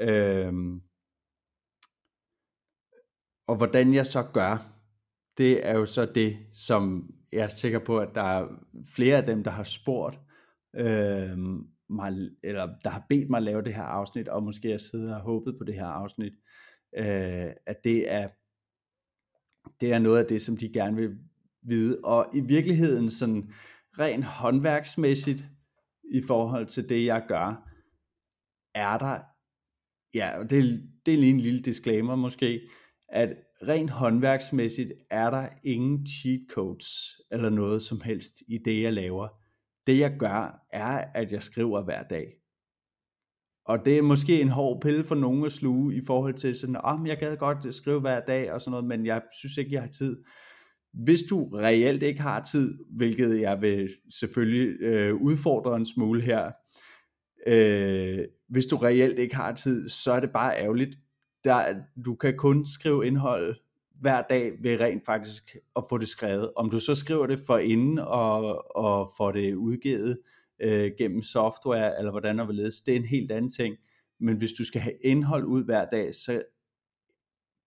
Øhm, 0.00 0.80
og 3.46 3.56
hvordan 3.56 3.94
jeg 3.94 4.06
så 4.06 4.22
gør, 4.22 4.72
det 5.38 5.66
er 5.66 5.72
jo 5.72 5.86
så 5.86 6.06
det, 6.14 6.36
som 6.52 7.10
jeg 7.32 7.40
er 7.40 7.48
sikker 7.48 7.78
på, 7.78 7.98
at 7.98 8.08
der 8.14 8.22
er 8.22 8.48
flere 8.94 9.16
af 9.16 9.26
dem, 9.26 9.44
der 9.44 9.50
har 9.50 9.62
spurgt 9.62 10.18
øh, 10.76 11.38
mig, 11.90 12.12
eller 12.42 12.68
der 12.84 12.90
har 12.90 13.06
bedt 13.08 13.30
mig 13.30 13.36
at 13.36 13.42
lave 13.42 13.62
det 13.62 13.74
her 13.74 13.82
afsnit, 13.82 14.28
og 14.28 14.42
måske 14.42 14.70
jeg 14.70 14.80
sidder 14.80 15.14
og 15.14 15.20
håbet 15.20 15.54
på 15.58 15.64
det 15.64 15.74
her 15.74 15.86
afsnit, 15.86 16.32
øh, 16.96 17.50
at 17.66 17.84
det 17.84 18.12
er 18.12 18.28
det 19.80 19.92
er 19.92 19.98
noget 19.98 20.18
af 20.18 20.26
det, 20.26 20.42
som 20.42 20.56
de 20.56 20.72
gerne 20.72 20.96
vil 20.96 21.18
vide. 21.62 21.98
Og 22.04 22.26
i 22.34 22.40
virkeligheden 22.40 23.10
sådan 23.10 23.52
rent 23.98 24.24
håndværksmæssigt 24.24 25.44
i 26.14 26.22
forhold 26.26 26.66
til 26.66 26.88
det, 26.88 27.04
jeg 27.04 27.24
gør, 27.28 27.70
er 28.74 28.98
der, 28.98 29.20
ja, 30.14 30.42
det, 30.42 30.90
det 31.06 31.14
er 31.14 31.18
lige 31.18 31.30
en 31.30 31.40
lille 31.40 31.60
disclaimer 31.60 32.16
måske, 32.16 32.60
at 33.08 33.36
rent 33.62 33.90
håndværksmæssigt 33.90 34.92
er 35.10 35.30
der 35.30 35.48
ingen 35.64 36.06
cheat 36.06 36.40
codes 36.50 37.20
eller 37.30 37.50
noget 37.50 37.82
som 37.82 38.00
helst 38.00 38.34
i 38.48 38.58
det, 38.64 38.82
jeg 38.82 38.92
laver. 38.92 39.28
Det 39.86 39.98
jeg 39.98 40.16
gør, 40.18 40.66
er, 40.72 41.04
at 41.14 41.32
jeg 41.32 41.42
skriver 41.42 41.82
hver 41.82 42.02
dag. 42.02 42.32
Og 43.64 43.84
det 43.84 43.98
er 43.98 44.02
måske 44.02 44.40
en 44.40 44.48
hård 44.48 44.80
pille 44.80 45.04
for 45.04 45.14
nogen 45.14 45.44
at 45.44 45.52
sluge 45.52 45.94
i 45.96 46.00
forhold 46.06 46.34
til 46.34 46.54
sådan, 46.54 46.76
om 46.76 47.00
oh, 47.00 47.08
jeg 47.08 47.18
gad 47.18 47.36
godt 47.36 47.74
skrive 47.74 48.00
hver 48.00 48.20
dag 48.20 48.52
og 48.52 48.60
sådan 48.60 48.70
noget, 48.70 48.86
men 48.86 49.06
jeg 49.06 49.22
synes 49.40 49.56
ikke, 49.56 49.72
jeg 49.72 49.82
har 49.82 49.88
tid. 49.88 50.16
Hvis 50.92 51.22
du 51.30 51.44
reelt 51.44 52.02
ikke 52.02 52.20
har 52.20 52.42
tid, 52.42 52.78
hvilket 52.96 53.40
jeg 53.40 53.60
vil 53.60 53.88
selvfølgelig 54.20 54.80
øh, 54.80 55.14
udfordre 55.14 55.76
en 55.76 55.86
smule 55.86 56.20
her, 56.20 56.50
øh, 57.46 58.24
hvis 58.48 58.66
du 58.66 58.76
reelt 58.76 59.18
ikke 59.18 59.36
har 59.36 59.52
tid, 59.52 59.88
så 59.88 60.12
er 60.12 60.20
det 60.20 60.30
bare 60.30 60.58
ærgerligt. 60.58 60.98
Der, 61.44 61.74
du 62.04 62.14
kan 62.14 62.36
kun 62.36 62.66
skrive 62.66 63.06
indhold 63.06 63.56
hver 64.00 64.22
dag 64.22 64.52
ved 64.62 64.80
rent 64.80 65.04
faktisk 65.06 65.56
at 65.76 65.84
få 65.88 65.98
det 65.98 66.08
skrevet. 66.08 66.52
Om 66.56 66.70
du 66.70 66.80
så 66.80 66.94
skriver 66.94 67.26
det 67.26 67.40
for 67.46 67.58
inden 67.58 67.98
og, 67.98 68.76
og 68.76 69.10
får 69.16 69.32
det 69.32 69.54
udgivet, 69.54 70.18
øh, 70.60 70.92
gennem 70.98 71.22
software, 71.22 71.98
eller 71.98 72.10
hvordan 72.10 72.38
og 72.38 72.44
hvorledes, 72.44 72.80
det 72.80 72.92
er 72.92 72.96
en 72.96 73.04
helt 73.04 73.30
anden 73.30 73.50
ting. 73.50 73.76
Men 74.20 74.36
hvis 74.36 74.52
du 74.52 74.64
skal 74.64 74.80
have 74.80 74.96
indhold 75.04 75.44
ud 75.44 75.64
hver 75.64 75.84
dag, 75.84 76.14
så 76.14 76.42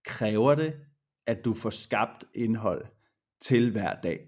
kræver 0.05 0.55
det, 0.55 0.73
at 1.25 1.45
du 1.45 1.53
får 1.53 1.69
skabt 1.69 2.23
indhold 2.35 2.85
til 3.41 3.71
hver 3.71 4.01
dag. 4.01 4.27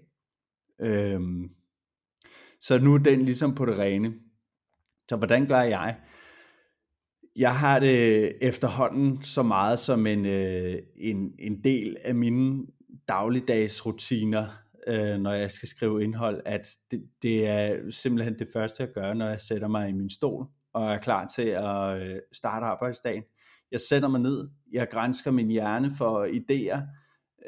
Øhm, 0.80 1.50
så 2.60 2.78
nu 2.78 2.94
er 2.94 2.98
den 2.98 3.22
ligesom 3.22 3.54
på 3.54 3.66
det 3.66 3.78
rene. 3.78 4.14
Så 5.08 5.16
hvordan 5.16 5.46
gør 5.46 5.60
jeg? 5.60 6.00
Jeg 7.36 7.56
har 7.56 7.78
det 7.78 8.32
efterhånden 8.40 9.22
så 9.22 9.42
meget 9.42 9.78
som 9.78 10.06
en, 10.06 10.26
øh, 10.26 10.78
en, 10.96 11.32
en 11.38 11.64
del 11.64 11.96
af 12.04 12.14
mine 12.14 12.66
dagligdags 13.08 13.86
rutiner, 13.86 14.46
øh, 14.86 15.18
når 15.18 15.32
jeg 15.32 15.50
skal 15.50 15.68
skrive 15.68 16.04
indhold, 16.04 16.40
at 16.44 16.68
det, 16.90 17.04
det 17.22 17.48
er 17.48 17.90
simpelthen 17.90 18.38
det 18.38 18.48
første, 18.52 18.82
jeg 18.82 18.92
gør, 18.92 19.14
når 19.14 19.28
jeg 19.28 19.40
sætter 19.40 19.68
mig 19.68 19.88
i 19.88 19.92
min 19.92 20.10
stol 20.10 20.46
og 20.72 20.92
er 20.92 20.98
klar 20.98 21.26
til 21.26 21.42
at 21.42 22.02
øh, 22.02 22.16
starte 22.32 22.66
arbejdsdagen. 22.66 23.22
Jeg 23.72 23.80
sætter 23.80 24.08
mig 24.08 24.20
ned, 24.20 24.48
jeg 24.72 24.88
grænsker 24.90 25.30
min 25.30 25.48
hjerne 25.48 25.90
for 25.98 26.26
idéer, 26.26 26.80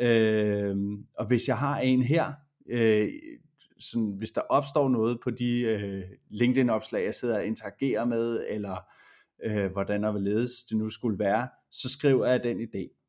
øh, 0.00 0.76
og 1.18 1.26
hvis 1.26 1.48
jeg 1.48 1.58
har 1.58 1.78
en 1.78 2.02
her, 2.02 2.32
øh, 2.68 3.08
sådan, 3.78 4.14
hvis 4.18 4.30
der 4.30 4.40
opstår 4.40 4.88
noget 4.88 5.18
på 5.24 5.30
de 5.30 5.60
øh, 5.60 6.02
LinkedIn-opslag, 6.30 7.04
jeg 7.04 7.14
sidder 7.14 7.36
og 7.36 7.46
interagerer 7.46 8.04
med, 8.04 8.44
eller 8.48 8.76
øh, 9.44 9.72
hvordan 9.72 10.04
og 10.04 10.10
hvorledes 10.10 10.64
det 10.64 10.76
nu 10.76 10.88
skulle 10.88 11.18
være, 11.18 11.48
så 11.70 11.88
skriver 11.88 12.26
jeg 12.26 12.42
den 12.42 12.60
idé. 12.60 13.02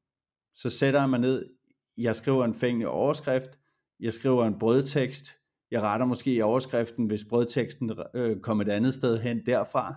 Så 0.55 0.69
sætter 0.69 1.00
jeg 1.00 1.10
mig 1.10 1.19
ned, 1.19 1.50
jeg 1.98 2.15
skriver 2.15 2.46
en 2.46 2.53
fængende 2.53 2.88
overskrift, 2.88 3.60
jeg 4.00 4.13
skriver 4.13 4.46
en 4.46 4.60
brødtekst, 4.60 5.27
jeg 5.72 5.81
retter 5.81 6.05
måske 6.05 6.34
i 6.34 6.41
overskriften, 6.41 7.05
hvis 7.05 7.25
brødteksten 7.25 7.91
øh, 8.13 8.39
kommer 8.39 8.63
et 8.63 8.69
andet 8.69 8.93
sted 8.93 9.19
hen 9.19 9.46
derfra, 9.46 9.96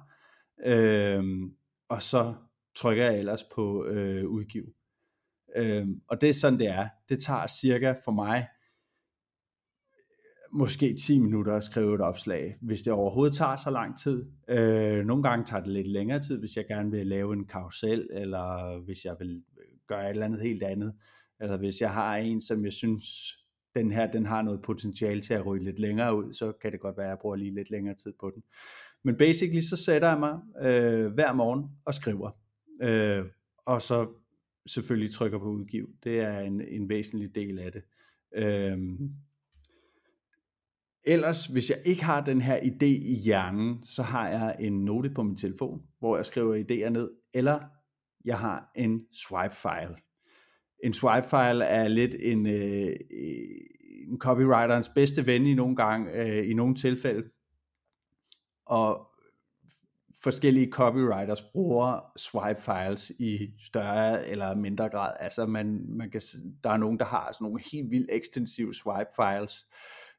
øh, 0.67 1.25
og 1.89 2.03
så 2.03 2.35
trykker 2.77 3.05
jeg 3.05 3.19
ellers 3.19 3.45
på 3.45 3.87
øh, 3.87 4.27
udgiv. 4.29 4.65
Øh, 5.57 5.87
og 6.09 6.21
det 6.21 6.29
er 6.29 6.35
sådan, 6.35 6.59
det 6.59 6.69
er. 6.69 6.89
Det 7.09 7.23
tager 7.23 7.47
cirka 7.47 7.95
for 8.05 8.13
mig 8.13 8.49
måske 10.53 10.95
10 10.95 11.19
minutter 11.19 11.53
at 11.53 11.65
skrive 11.65 11.95
et 11.95 12.01
opslag, 12.01 12.57
hvis 12.61 12.83
det 12.83 12.93
overhovedet 12.93 13.37
tager 13.37 13.57
så 13.57 13.71
lang 13.71 13.99
tid. 13.99 14.27
Øh, 14.49 15.05
nogle 15.05 15.23
gange 15.23 15.45
tager 15.45 15.63
det 15.63 15.73
lidt 15.73 15.87
længere 15.87 16.23
tid, 16.23 16.39
hvis 16.39 16.57
jeg 16.57 16.67
gerne 16.67 16.91
vil 16.91 17.07
lave 17.07 17.33
en 17.33 17.45
karusel, 17.45 18.09
eller 18.11 18.79
hvis 18.85 19.05
jeg 19.05 19.17
vil 19.19 19.43
øh, 19.59 19.65
gøre 19.87 20.05
et 20.05 20.11
eller 20.11 20.27
andet 20.27 20.41
helt 20.41 20.63
andet, 20.63 20.95
eller 21.41 21.57
hvis 21.57 21.81
jeg 21.81 21.91
har 21.91 22.17
en, 22.17 22.41
som 22.41 22.65
jeg 22.65 22.73
synes, 22.73 23.05
den 23.75 23.93
her, 23.93 24.11
den 24.11 24.27
har 24.27 24.43
noget 24.43 24.63
potentiale 24.63 25.21
til 25.21 25.35
at 25.35 25.47
ryge 25.47 25.65
lidt 25.65 25.79
længere 25.79 26.17
ud, 26.17 26.33
så 26.33 26.53
kan 26.53 26.73
det 26.73 26.81
godt 26.81 26.97
være, 26.97 27.07
at 27.07 27.11
jeg 27.11 27.19
bruger 27.19 27.37
lige 27.37 27.55
lidt 27.55 27.71
længere 27.71 27.95
tid 27.95 28.13
på 28.21 28.31
den. 28.35 28.43
Men 29.05 29.17
basically, 29.17 29.61
så 29.61 29.77
sætter 29.77 30.09
jeg 30.09 30.19
mig 30.21 30.39
øh, 30.63 31.13
hver 31.13 31.33
morgen 31.33 31.65
og 31.85 31.95
skriver. 31.95 32.31
Øh, 32.83 33.25
og 33.67 33.83
så 33.83 34.09
selvfølgelig 34.67 35.15
trykker 35.15 35.39
på 35.39 35.45
udgiv. 35.45 35.91
Det 36.05 36.21
er 36.21 36.41
en, 36.41 36.61
en 36.61 36.89
væsentlig 36.89 37.35
del 37.35 37.59
af 37.59 37.73
det. 37.73 37.83
Øh, 38.35 38.79
ellers, 41.05 41.47
hvis 41.47 41.71
jeg 41.71 41.79
ikke 41.85 42.05
har 42.05 42.21
den 42.21 42.41
her 42.41 42.57
idé 42.61 42.87
i 42.87 43.15
hjernen, 43.25 43.85
så 43.85 44.03
har 44.03 44.29
jeg 44.29 44.57
en 44.59 44.85
note 44.85 45.11
på 45.11 45.23
min 45.23 45.37
telefon, 45.37 45.83
hvor 45.99 46.17
jeg 46.17 46.27
skriver 46.27 46.57
idéer 46.57 46.89
ned, 46.89 47.11
eller 47.35 47.61
jeg 48.25 48.39
har 48.39 48.71
en 48.77 49.01
swipe 49.13 49.57
file. 49.57 49.97
En 50.85 50.95
swipe 50.95 51.29
file 51.29 51.65
er 51.65 51.89
lidt 51.89 52.15
en, 52.21 52.47
øh, 52.47 52.97
en 54.09 54.19
copywriterens 54.19 54.89
bedste 54.89 55.27
ven 55.27 55.47
i 55.47 55.55
nogle 55.55 55.77
gange, 55.77 56.13
øh, 56.13 56.51
i 56.51 56.55
nogle 56.55 56.75
tilfælde. 56.75 57.29
Og 58.67 59.11
forskellige 60.23 60.71
copywriters 60.71 61.43
bruger 61.43 62.13
swipe 62.17 62.61
files 62.61 63.13
i 63.19 63.51
større 63.59 64.29
eller 64.29 64.55
mindre 64.55 64.89
grad. 64.89 65.13
Altså 65.21 65.47
man, 65.47 65.85
man 65.89 66.11
kan, 66.11 66.21
der 66.65 66.71
er 66.71 66.77
nogen, 66.77 66.99
der 66.99 67.05
har 67.05 67.33
sådan 67.33 67.45
nogle 67.45 67.63
helt 67.73 67.91
vildt 67.91 68.11
ekstensive 68.13 68.75
swipe 68.75 69.11
files, 69.17 69.67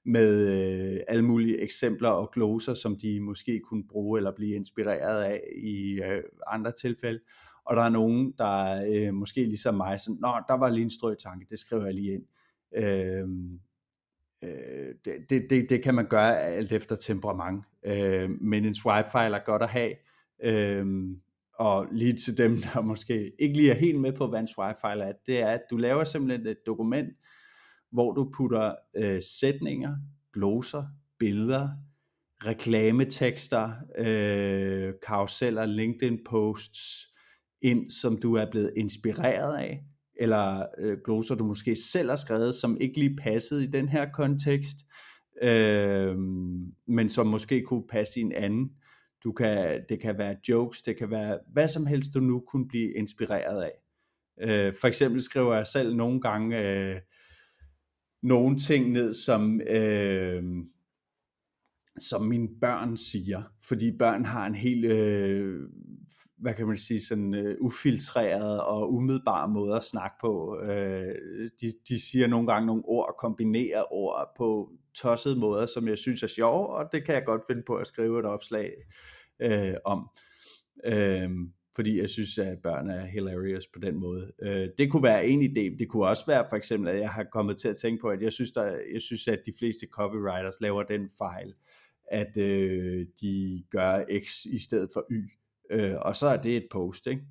med 0.06 0.48
øh, 0.48 1.00
alle 1.08 1.22
mulige 1.22 1.62
eksempler 1.62 2.10
og 2.10 2.32
gloser, 2.34 2.74
som 2.74 2.96
de 2.96 3.20
måske 3.20 3.60
kunne 3.60 3.88
bruge 3.88 4.20
eller 4.20 4.32
blive 4.36 4.56
inspireret 4.56 5.24
af 5.24 5.42
i 5.56 6.02
øh, 6.02 6.24
andre 6.48 6.72
tilfælde. 6.72 7.20
Og 7.66 7.76
der 7.76 7.84
er 7.84 7.90
nogen, 7.90 8.34
der 8.38 8.86
øh, 8.94 9.14
måske 9.14 9.44
ligesom 9.44 9.76
mig, 9.76 10.00
sådan, 10.00 10.18
nå, 10.22 10.34
der 10.48 10.54
var 10.54 10.70
lige 10.70 10.84
en 10.84 10.90
strøtanke, 10.90 11.46
det 11.50 11.60
skriver 11.60 11.86
jeg 11.86 11.94
lige 11.94 12.14
ind. 12.14 12.24
Øhm, 12.76 13.60
øh, 14.44 14.50
øh, 14.50 14.96
det, 15.30 15.50
det, 15.50 15.70
det 15.70 15.84
kan 15.84 15.96
man 15.96 16.08
gøre 16.08 16.40
alt 16.40 16.72
efter 16.72 16.96
temperament. 16.96 17.66
Øh, 17.86 18.30
men 18.30 18.66
en 18.66 18.76
swipe 18.76 19.10
file 19.12 19.36
er 19.36 19.46
godt 19.46 19.62
at 19.62 19.70
have. 19.70 19.94
Øh, 20.44 20.86
og 21.54 21.88
lige 21.92 22.14
til 22.14 22.38
dem, 22.38 22.58
der 22.74 22.82
måske 22.82 23.32
ikke 23.40 23.56
lige 23.56 23.72
er 23.72 23.76
helt 23.76 24.00
med 24.00 24.14
på, 24.14 24.28
hvad 24.28 24.40
en 24.40 24.48
swipe 24.48 24.80
file 24.82 25.04
er, 25.04 25.14
det 25.26 25.42
er, 25.42 25.48
at 25.48 25.62
du 25.72 25.78
laver 25.78 26.04
simpelthen 26.04 26.48
et 26.48 26.66
dokument, 26.66 27.14
hvor 27.92 28.12
du 28.12 28.32
putter 28.38 28.76
øh, 28.96 29.22
sætninger, 29.40 29.96
gloser, 30.34 30.84
billeder, 31.20 31.70
reklametekster, 32.46 33.72
øh, 33.98 34.94
karuseller, 35.08 35.66
LinkedIn 35.66 36.20
posts 36.30 37.08
ind, 37.62 37.90
som 37.90 38.18
du 38.18 38.36
er 38.36 38.52
blevet 38.52 38.74
inspireret 38.78 39.58
af, 39.58 39.84
eller 40.20 40.66
øh, 40.78 40.98
gloser 41.06 41.36
du 41.36 41.44
måske 41.44 41.76
selv 41.76 42.10
har 42.10 42.16
skrevet, 42.16 42.56
som 42.56 42.78
ikke 42.82 43.00
lige 43.00 43.16
passede 43.16 43.64
i 43.64 43.68
den 43.68 43.90
her 43.90 44.12
kontekst, 44.12 44.78
øh, 45.42 46.18
men 46.88 47.10
som 47.10 47.28
måske 47.28 47.62
kunne 47.62 47.88
passe 47.90 48.20
i 48.20 48.24
en 48.24 48.32
anden. 48.32 48.72
Du 49.24 49.32
kan, 49.32 49.82
det 49.90 50.00
kan 50.00 50.18
være 50.18 50.36
jokes, 50.50 50.82
det 50.82 50.98
kan 50.98 51.12
være 51.12 51.40
hvad 51.54 51.68
som 51.68 51.86
helst, 51.86 52.14
du 52.14 52.20
nu 52.20 52.44
kunne 52.48 52.68
blive 52.68 52.94
inspireret 52.94 53.64
af. 53.64 53.72
Øh, 54.42 54.74
for 54.82 54.88
eksempel 54.88 55.22
skriver 55.22 55.56
jeg 55.56 55.68
selv 55.68 55.96
nogle 55.96 56.22
gange 56.22 56.70
øh, 56.70 56.96
nogle 58.24 58.58
ting 58.60 58.92
ned, 58.92 59.14
som, 59.14 59.62
øh, 59.62 60.44
som 62.00 62.22
mine 62.22 62.50
børn 62.62 62.98
siger, 62.98 63.44
fordi 63.64 63.98
børn 63.98 64.26
har 64.26 64.46
en 64.46 64.56
helt, 64.56 64.86
øh, 64.86 65.70
hvad 66.38 66.54
kan 66.54 66.68
man 66.68 66.78
sige, 66.78 67.02
sådan 67.02 67.34
øh, 67.34 67.58
ufiltreret 67.60 68.62
og 68.62 68.94
umiddelbar 68.94 69.48
måde 69.48 69.76
at 69.76 69.84
snakke 69.84 70.16
på. 70.22 70.62
Øh, 70.64 71.16
de, 71.62 71.72
de 71.90 72.00
siger 72.12 72.28
nogle 72.28 72.48
gange 72.48 72.68
nogle 72.68 72.84
ord 72.86 73.08
og 73.08 73.16
kombinerer 73.20 73.94
ord 73.94 74.34
på 74.38 74.72
tossede 74.94 75.36
måder, 75.36 75.66
som 75.66 75.88
jeg 75.88 75.98
synes 75.98 76.24
er 76.24 76.28
sjov, 76.28 76.68
og 76.68 76.90
det 76.92 77.06
kan 77.06 77.16
jeg 77.16 77.26
godt 77.26 77.42
finde 77.48 77.64
på 77.68 77.76
at 77.76 77.88
skrive 77.88 78.20
et 78.20 78.26
opslag 78.26 78.72
øh, 79.40 79.74
om. 79.86 80.10
Øh, 80.86 81.30
fordi 81.76 82.00
jeg 82.00 82.10
synes, 82.10 82.38
at 82.38 82.60
børn 82.60 82.90
er 82.90 83.06
hilarious 83.06 83.68
på 83.68 83.80
den 83.80 83.96
måde. 83.96 84.32
Øh, 84.42 84.70
det 84.78 84.92
kunne 84.92 85.04
være 85.04 85.28
en 85.28 85.42
idé. 85.42 85.78
Det 85.80 85.90
kunne 85.90 86.08
også 86.08 86.26
være 86.28 86.46
for 86.50 86.56
eksempel, 86.56 86.90
at 86.90 87.00
jeg 87.00 87.10
har 87.10 87.24
kommet 87.24 87.58
til 87.58 87.70
at 87.70 87.78
tænke 87.78 88.02
på, 88.02 88.10
at 88.10 88.22
jeg 88.22 88.34
synes, 88.34 88.52
der, 88.52 88.64
jeg 88.94 89.02
synes 89.02 89.28
at 89.28 89.42
de 89.46 89.54
fleste 89.60 89.88
copywriters 89.92 90.62
laver 90.62 90.84
den 90.84 91.10
fejl, 91.18 91.54
at 92.12 92.38
øh, 92.38 93.06
de 93.22 93.64
gør 93.70 94.04
X 94.26 94.46
i 94.46 94.60
stedet 94.60 94.90
for 94.94 95.06
Y. 95.12 95.30
Øh, 95.72 95.96
og 96.02 96.16
så 96.16 96.28
er 96.28 96.38
det 96.38 96.58
et 96.58 96.68
post, 96.72 97.08
ikke? 97.08 97.22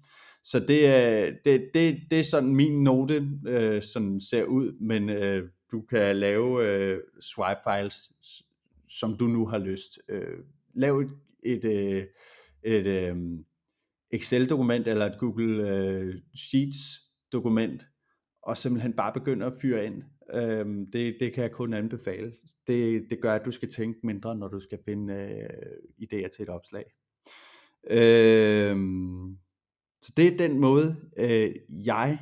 Så 0.44 0.60
det, 0.60 0.86
er, 0.86 1.32
det, 1.44 1.70
det, 1.74 1.98
det 2.10 2.20
er 2.20 2.24
sådan 2.24 2.54
min 2.54 2.82
note 2.82 3.28
øh, 3.46 3.82
sådan 3.82 4.20
ser 4.20 4.44
ud, 4.44 4.72
men 4.80 5.08
øh, 5.08 5.48
du 5.72 5.80
kan 5.80 6.16
lave 6.16 6.66
øh, 6.66 6.98
swipe 7.20 7.60
files, 7.64 8.12
som 8.88 9.16
du 9.16 9.26
nu 9.26 9.46
har 9.46 9.58
lyst. 9.58 9.98
Øh, 10.08 10.38
lav 10.74 10.98
et, 10.98 11.10
et, 11.42 11.64
øh, 11.64 12.04
et, 12.62 12.86
et 12.86 12.86
øh, 12.86 13.16
Excel-dokument 14.10 14.88
eller 14.88 15.06
et 15.06 15.18
Google 15.18 15.68
øh, 15.68 16.14
Sheets-dokument, 16.34 17.82
og 18.42 18.56
simpelthen 18.56 18.92
bare 18.92 19.12
begynde 19.12 19.46
at 19.46 19.52
fyre 19.62 19.86
ind. 19.86 20.02
Øhm, 20.34 20.90
det, 20.90 21.16
det 21.20 21.32
kan 21.32 21.42
jeg 21.42 21.52
kun 21.52 21.74
anbefale. 21.74 22.32
Det, 22.66 23.06
det 23.10 23.20
gør, 23.22 23.34
at 23.34 23.44
du 23.44 23.50
skal 23.50 23.70
tænke 23.70 24.06
mindre, 24.06 24.36
når 24.36 24.48
du 24.48 24.60
skal 24.60 24.78
finde 24.84 25.14
øh, 25.14 26.02
idéer 26.02 26.28
til 26.28 26.42
et 26.42 26.48
opslag. 26.48 26.84
Øhm, 27.90 29.38
så 30.02 30.12
det 30.16 30.26
er 30.26 30.36
den 30.36 30.58
måde, 30.58 30.96
øh, 31.18 31.54
jeg 31.68 32.18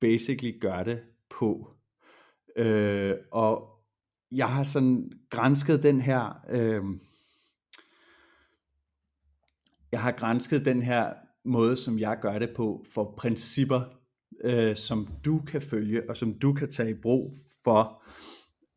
basically 0.00 0.60
gør 0.60 0.82
det 0.82 1.00
på. 1.30 1.74
Øh, 2.56 3.14
og 3.32 3.68
jeg 4.30 4.54
har 4.54 4.62
sådan 4.62 5.12
grænsket 5.30 5.82
den 5.82 6.00
her... 6.00 6.44
Øh, 6.50 6.84
jeg 9.92 10.02
har 10.02 10.12
grænsket 10.12 10.64
den 10.64 10.82
her 10.82 11.12
måde, 11.44 11.76
som 11.76 11.98
jeg 11.98 12.18
gør 12.22 12.38
det 12.38 12.50
på, 12.56 12.84
for 12.94 13.14
principper, 13.18 13.80
øh, 14.44 14.76
som 14.76 15.08
du 15.24 15.42
kan 15.46 15.62
følge, 15.62 16.10
og 16.10 16.16
som 16.16 16.38
du 16.38 16.52
kan 16.52 16.70
tage 16.70 16.90
i 16.90 17.00
brug 17.02 17.34
for 17.64 18.02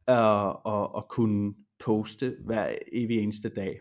øh, 0.09 0.49
at, 0.73 0.89
at 0.97 1.07
kunne 1.09 1.53
poste 1.79 2.35
hver 2.45 2.75
evig 2.91 3.19
eneste 3.19 3.49
dag. 3.49 3.79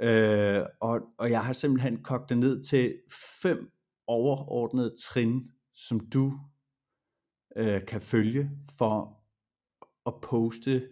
Øh, 0.00 0.62
og, 0.80 1.00
og 1.18 1.30
jeg 1.30 1.44
har 1.44 1.52
simpelthen 1.52 2.02
kogt 2.02 2.28
det 2.28 2.38
ned 2.38 2.62
til 2.62 2.96
fem 3.42 3.70
overordnede 4.06 4.94
trin, 5.02 5.50
som 5.74 6.00
du 6.00 6.32
øh, 7.56 7.86
kan 7.86 8.00
følge 8.00 8.50
for 8.78 9.20
at 10.06 10.14
poste 10.22 10.88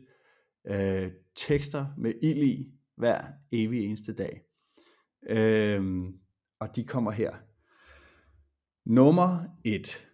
øh, 0.67 1.13
tekster 1.37 1.87
med 1.97 2.13
ild 2.23 2.43
i 2.43 2.73
hver 2.97 3.23
evig 3.53 3.85
eneste 3.85 4.13
dag. 4.13 4.48
Øhm, 5.29 6.15
og 6.61 6.77
de 6.77 6.85
kommer 6.85 7.11
her. 7.11 7.33
Nummer 8.87 9.45
et. 9.65 10.09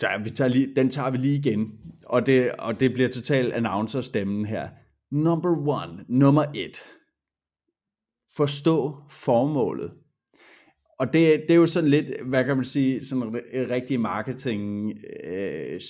Der, 0.00 0.22
vi 0.22 0.30
tager 0.30 0.48
lige, 0.48 0.74
den 0.74 0.90
tager 0.90 1.10
vi 1.10 1.16
lige 1.16 1.38
igen. 1.38 1.80
Og 2.06 2.26
det, 2.26 2.52
og 2.52 2.80
det 2.80 2.92
bliver 2.92 3.08
totalt 3.08 3.52
announcer-stemmen 3.52 4.44
her. 4.44 4.68
Number 5.10 5.68
one. 5.68 6.04
Nummer 6.08 6.44
et. 6.54 6.76
Forstå 8.36 8.96
formålet. 9.10 9.92
Og 10.98 11.06
det, 11.06 11.40
det 11.40 11.50
er 11.50 11.54
jo 11.54 11.66
sådan 11.66 11.90
lidt, 11.90 12.22
hvad 12.22 12.44
kan 12.44 12.56
man 12.56 12.64
sige, 12.64 13.04
sådan 13.04 13.42
en 13.52 13.70
rigtig 13.70 14.00
marketing 14.00 14.92
øh, 15.24 15.80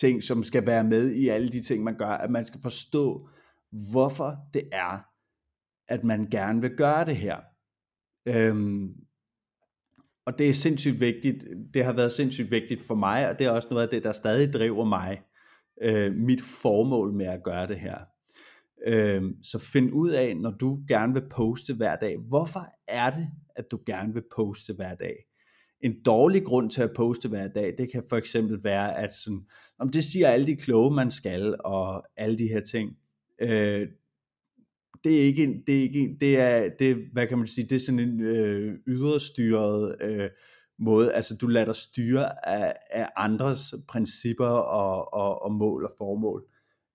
ting, 0.00 0.22
som 0.22 0.42
skal 0.42 0.66
være 0.66 0.84
med 0.84 1.10
i 1.10 1.28
alle 1.28 1.48
de 1.48 1.62
ting, 1.62 1.84
man 1.84 1.98
gør, 1.98 2.06
at 2.06 2.30
man 2.30 2.44
skal 2.44 2.60
forstå, 2.60 3.28
hvorfor 3.92 4.36
det 4.54 4.68
er, 4.72 5.09
at 5.90 6.04
man 6.04 6.26
gerne 6.30 6.60
vil 6.60 6.76
gøre 6.76 7.04
det 7.04 7.16
her. 7.16 7.36
Øhm, 8.28 8.94
og 10.26 10.38
det 10.38 10.48
er 10.48 10.52
sindssygt 10.52 11.00
vigtigt. 11.00 11.44
Det 11.74 11.84
har 11.84 11.92
været 11.92 12.12
sindssygt 12.12 12.50
vigtigt 12.50 12.82
for 12.82 12.94
mig, 12.94 13.28
og 13.28 13.38
det 13.38 13.46
er 13.46 13.50
også 13.50 13.68
noget 13.70 13.82
af 13.82 13.88
det, 13.88 14.04
der 14.04 14.12
stadig 14.12 14.52
driver 14.52 14.84
mig. 14.84 15.22
Øh, 15.82 16.14
mit 16.14 16.42
formål 16.42 17.12
med 17.12 17.26
at 17.26 17.42
gøre 17.42 17.66
det 17.66 17.80
her. 17.80 17.98
Øhm, 18.86 19.42
så 19.42 19.58
find 19.58 19.92
ud 19.92 20.10
af, 20.10 20.36
når 20.36 20.50
du 20.50 20.78
gerne 20.88 21.12
vil 21.12 21.28
poste 21.30 21.74
hver 21.74 21.96
dag, 21.96 22.16
hvorfor 22.28 22.66
er 22.88 23.10
det, 23.10 23.28
at 23.56 23.64
du 23.70 23.78
gerne 23.86 24.14
vil 24.14 24.22
poste 24.36 24.72
hver 24.72 24.94
dag? 24.94 25.16
En 25.80 26.02
dårlig 26.02 26.44
grund 26.44 26.70
til 26.70 26.82
at 26.82 26.92
poste 26.96 27.28
hver 27.28 27.48
dag, 27.48 27.74
det 27.78 27.92
kan 27.92 28.02
for 28.08 28.16
eksempel 28.16 28.64
være, 28.64 28.98
at 28.98 29.12
sådan, 29.12 29.46
om 29.78 29.88
det 29.88 30.04
siger 30.04 30.28
alle 30.28 30.46
de 30.46 30.56
kloge, 30.56 30.94
man 30.94 31.10
skal, 31.10 31.56
og 31.64 32.04
alle 32.16 32.38
de 32.38 32.48
her 32.48 32.60
ting. 32.60 32.96
Øh, 33.42 33.88
det 35.04 35.20
er 35.20 35.22
ikke 35.22 35.44
en, 35.44 35.62
det 35.66 35.78
er 35.78 35.82
ikke 35.82 36.00
en, 36.00 36.20
det 36.20 36.40
er, 36.40 36.68
det, 36.78 36.96
hvad 37.12 37.26
kan 37.26 37.38
man 37.38 37.46
sige, 37.46 37.66
det 37.66 37.76
er 37.76 37.80
sådan 37.80 38.00
en 38.00 38.20
øh, 38.20 38.78
yderstyret 38.86 39.96
øh, 40.02 40.28
måde. 40.78 41.12
Altså 41.12 41.36
du 41.36 41.46
lader 41.46 41.66
dig 41.66 41.76
styre 41.76 42.48
af, 42.48 42.74
af 42.90 43.08
andres 43.16 43.74
principper 43.88 44.46
og, 44.46 45.14
og, 45.14 45.42
og 45.42 45.52
mål 45.52 45.84
og 45.84 45.90
formål. 45.98 46.44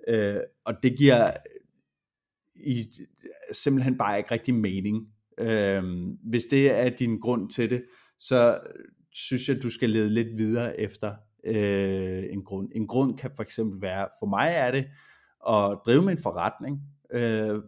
Øh, 0.08 0.40
og 0.66 0.74
det 0.84 0.98
giver 0.98 1.32
i, 2.56 2.86
simpelthen 3.52 3.98
bare 3.98 4.18
ikke 4.18 4.32
rigtig 4.32 4.54
mening. 4.54 5.08
Øh, 5.38 5.84
hvis 6.24 6.46
det 6.46 6.72
er 6.72 6.90
din 6.90 7.20
grund 7.20 7.50
til 7.50 7.70
det, 7.70 7.84
så 8.20 8.60
synes 9.12 9.50
jeg, 9.50 9.64
du 9.64 9.70
skal 9.70 9.90
lede 9.90 10.10
lidt 10.10 10.38
videre 10.38 10.80
efter 10.80 11.16
øh, 11.46 12.24
en 12.30 12.44
grund. 12.44 12.70
En 12.76 12.88
grund 12.88 13.18
kan 13.18 13.32
for 13.36 13.44
eksempel 13.44 13.82
være, 13.82 14.08
for 14.20 14.26
mig 14.26 14.52
er 14.56 14.72
det 14.72 14.86
at 15.50 15.78
drive 15.86 16.02
min 16.02 16.18
forretning, 16.24 16.82
øh, 17.12 17.62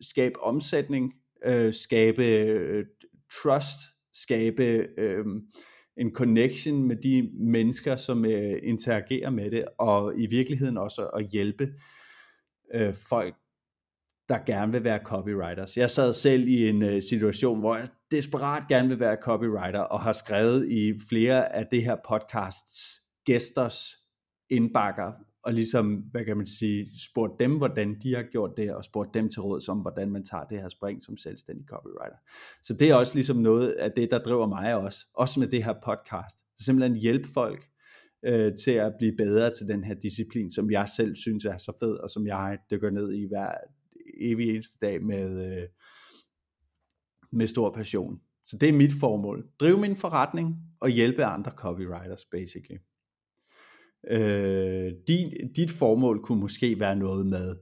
skabe 0.00 0.40
omsætning, 0.40 1.12
øh, 1.44 1.74
skabe 1.74 2.26
øh, 2.26 2.86
trust, 3.42 3.78
skabe 4.14 4.86
øh, 4.98 5.24
en 5.96 6.14
connection 6.14 6.82
med 6.88 6.96
de 6.96 7.30
mennesker, 7.40 7.96
som 7.96 8.24
øh, 8.24 8.58
interagerer 8.62 9.30
med 9.30 9.50
det, 9.50 9.64
og 9.78 10.12
i 10.16 10.26
virkeligheden 10.26 10.78
også 10.78 11.06
at 11.06 11.28
hjælpe 11.32 11.68
øh, 12.74 12.94
folk, 13.08 13.34
der 14.28 14.38
gerne 14.46 14.72
vil 14.72 14.84
være 14.84 15.00
copywriters. 15.04 15.76
Jeg 15.76 15.90
sad 15.90 16.12
selv 16.12 16.48
i 16.48 16.68
en 16.68 16.82
øh, 16.82 17.02
situation, 17.02 17.60
hvor 17.60 17.76
jeg 17.76 17.88
desperat 18.10 18.68
gerne 18.68 18.88
vil 18.88 19.00
være 19.00 19.16
copywriter, 19.22 19.80
og 19.80 20.00
har 20.00 20.12
skrevet 20.12 20.68
i 20.68 20.94
flere 21.08 21.56
af 21.56 21.66
det 21.66 21.84
her 21.84 21.96
podcasts 22.08 23.00
gæsters 23.24 23.96
indbakker, 24.50 25.12
og 25.48 25.54
ligesom, 25.54 25.94
hvad 25.94 26.24
kan 26.24 26.36
man 26.36 26.46
sige, 26.46 26.90
spurgt 27.10 27.40
dem, 27.40 27.56
hvordan 27.56 27.96
de 28.02 28.14
har 28.14 28.22
gjort 28.22 28.50
det, 28.56 28.74
og 28.74 28.84
spurgt 28.84 29.14
dem 29.14 29.30
til 29.30 29.42
råd 29.42 29.68
om, 29.68 29.78
hvordan 29.78 30.10
man 30.10 30.24
tager 30.24 30.44
det 30.44 30.60
her 30.60 30.68
spring 30.68 31.04
som 31.04 31.16
selvstændig 31.16 31.66
copywriter. 31.66 32.16
Så 32.62 32.74
det 32.74 32.90
er 32.90 32.94
også 32.94 33.14
ligesom 33.14 33.36
noget 33.36 33.70
af 33.70 33.92
det, 33.92 34.10
der 34.10 34.18
driver 34.18 34.46
mig 34.46 34.74
også, 34.74 34.98
også 35.14 35.40
med 35.40 35.48
det 35.48 35.64
her 35.64 35.74
podcast. 35.84 36.38
Så 36.38 36.64
simpelthen 36.64 36.96
hjælpe 36.96 37.28
folk 37.34 37.68
øh, 38.24 38.52
til 38.64 38.70
at 38.70 38.92
blive 38.98 39.16
bedre 39.16 39.50
til 39.50 39.68
den 39.68 39.84
her 39.84 39.94
disciplin, 39.94 40.52
som 40.52 40.70
jeg 40.70 40.88
selv 40.96 41.16
synes 41.16 41.44
er 41.44 41.58
så 41.58 41.72
fed, 41.80 41.94
og 41.94 42.10
som 42.10 42.26
jeg 42.26 42.58
dykker 42.70 42.90
ned 42.90 43.12
i 43.12 43.26
hver 43.28 43.52
evig 44.20 44.48
eneste 44.48 44.78
dag 44.82 45.02
med, 45.02 45.46
øh, 45.46 45.68
med 47.32 47.46
stor 47.46 47.74
passion. 47.74 48.20
Så 48.46 48.56
det 48.56 48.68
er 48.68 48.72
mit 48.72 48.92
formål. 49.00 49.48
Drive 49.60 49.80
min 49.80 49.96
forretning 49.96 50.56
og 50.80 50.88
hjælpe 50.88 51.24
andre 51.24 51.50
copywriters, 51.50 52.24
basically. 52.24 52.78
Øh, 54.10 54.92
din, 55.08 55.52
dit 55.52 55.70
formål 55.70 56.22
kunne 56.22 56.40
måske 56.40 56.80
være 56.80 56.96
noget 56.96 57.26
med, 57.26 57.56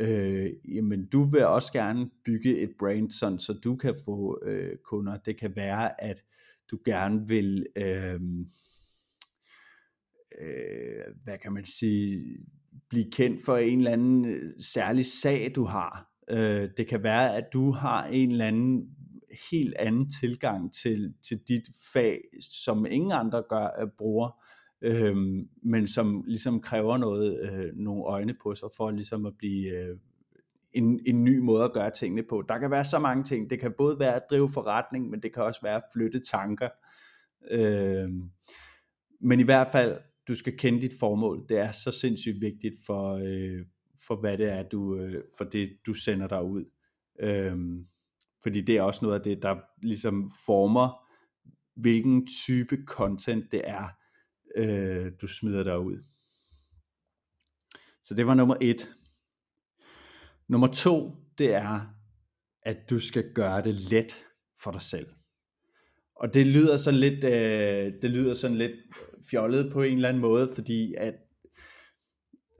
øh, 0.00 0.50
jamen 0.76 1.06
du 1.06 1.24
vil 1.24 1.44
også 1.44 1.72
gerne 1.72 2.10
bygge 2.24 2.58
et 2.58 2.70
brand, 2.78 3.10
sådan, 3.10 3.38
så 3.38 3.52
du 3.52 3.76
kan 3.76 3.94
få 4.04 4.38
øh, 4.44 4.76
kunder. 4.84 5.16
Det 5.16 5.38
kan 5.40 5.56
være, 5.56 6.04
at 6.04 6.24
du 6.70 6.78
gerne 6.84 7.28
vil, 7.28 7.66
øh, 7.76 8.20
øh, 10.40 11.04
hvad 11.24 11.38
kan 11.38 11.52
man 11.52 11.64
sige, 11.64 12.36
blive 12.88 13.10
kendt 13.12 13.44
for 13.44 13.56
en 13.56 13.78
eller 13.78 13.92
anden 13.92 14.24
øh, 14.24 14.52
særlig 14.60 15.06
sag, 15.06 15.52
du 15.54 15.64
har. 15.64 16.12
Øh, 16.30 16.68
det 16.76 16.86
kan 16.86 17.02
være, 17.02 17.36
at 17.36 17.44
du 17.52 17.70
har 17.70 18.06
en 18.06 18.30
eller 18.30 18.46
anden 18.46 18.96
helt 19.50 19.74
anden 19.78 20.10
tilgang 20.20 20.74
til, 20.74 21.14
til 21.28 21.38
dit 21.48 21.68
fag, 21.92 22.20
som 22.40 22.86
ingen 22.86 23.12
andre 23.12 23.42
gør, 23.48 23.68
øh, 23.82 23.88
bruger 23.98 24.45
øhm, 24.82 25.48
men 25.62 25.86
som 25.86 26.24
ligesom 26.26 26.60
kræver 26.60 26.96
noget, 26.96 27.40
øh, 27.42 27.72
nogle 27.74 28.04
øjne 28.04 28.34
på 28.42 28.54
sig 28.54 28.68
for 28.76 28.90
ligesom 28.90 29.26
at 29.26 29.32
blive 29.38 29.70
øh, 29.70 29.96
en, 30.72 31.00
en 31.06 31.24
ny 31.24 31.38
måde 31.38 31.64
at 31.64 31.72
gøre 31.72 31.90
tingene 31.90 32.22
på. 32.22 32.44
Der 32.48 32.58
kan 32.58 32.70
være 32.70 32.84
så 32.84 32.98
mange 32.98 33.24
ting. 33.24 33.50
Det 33.50 33.60
kan 33.60 33.74
både 33.78 33.98
være 33.98 34.14
at 34.14 34.22
drive 34.30 34.50
forretning, 34.50 35.10
men 35.10 35.22
det 35.22 35.34
kan 35.34 35.42
også 35.42 35.60
være 35.62 35.76
at 35.76 35.84
flytte 35.94 36.20
tanker. 36.20 36.68
Øh, 37.50 38.10
men 39.20 39.40
i 39.40 39.42
hvert 39.42 39.68
fald, 39.72 39.98
du 40.28 40.34
skal 40.34 40.58
kende 40.58 40.80
dit 40.80 40.92
formål. 41.00 41.46
Det 41.48 41.58
er 41.58 41.72
så 41.72 41.90
sindssygt 41.90 42.40
vigtigt 42.40 42.74
for, 42.86 43.14
øh, 43.14 43.66
for 44.06 44.16
hvad 44.16 44.38
det 44.38 44.52
er, 44.52 44.62
du, 44.62 44.96
øh, 44.96 45.22
for 45.38 45.44
det 45.44 45.70
du 45.86 45.94
sender 45.94 46.28
dig 46.28 46.42
ud. 46.42 46.64
Øh, 47.20 47.56
fordi 48.42 48.60
det 48.60 48.76
er 48.76 48.82
også 48.82 49.04
noget 49.04 49.18
af 49.18 49.24
det, 49.24 49.42
der 49.42 49.56
ligesom 49.82 50.30
former, 50.46 51.06
hvilken 51.76 52.26
type 52.26 52.78
content 52.86 53.52
det 53.52 53.62
er, 53.64 53.95
øh, 54.56 55.12
du 55.20 55.26
smider 55.26 55.62
dig 55.62 55.78
ud. 55.78 55.98
Så 58.04 58.14
det 58.14 58.26
var 58.26 58.34
nummer 58.34 58.56
et. 58.60 58.94
Nummer 60.48 60.66
to, 60.66 61.16
det 61.38 61.54
er, 61.54 61.80
at 62.62 62.90
du 62.90 63.00
skal 63.00 63.32
gøre 63.34 63.62
det 63.62 63.74
let 63.74 64.24
for 64.62 64.70
dig 64.70 64.82
selv. 64.82 65.06
Og 66.16 66.34
det 66.34 66.46
lyder 66.46 66.76
sådan 66.76 67.00
lidt, 67.00 67.24
øh, 67.24 68.02
det 68.02 68.10
lyder 68.10 68.34
sådan 68.34 68.56
lidt 68.56 68.72
fjollet 69.30 69.72
på 69.72 69.82
en 69.82 69.96
eller 69.96 70.08
anden 70.08 70.20
måde, 70.20 70.48
fordi 70.54 70.94
at 70.94 71.14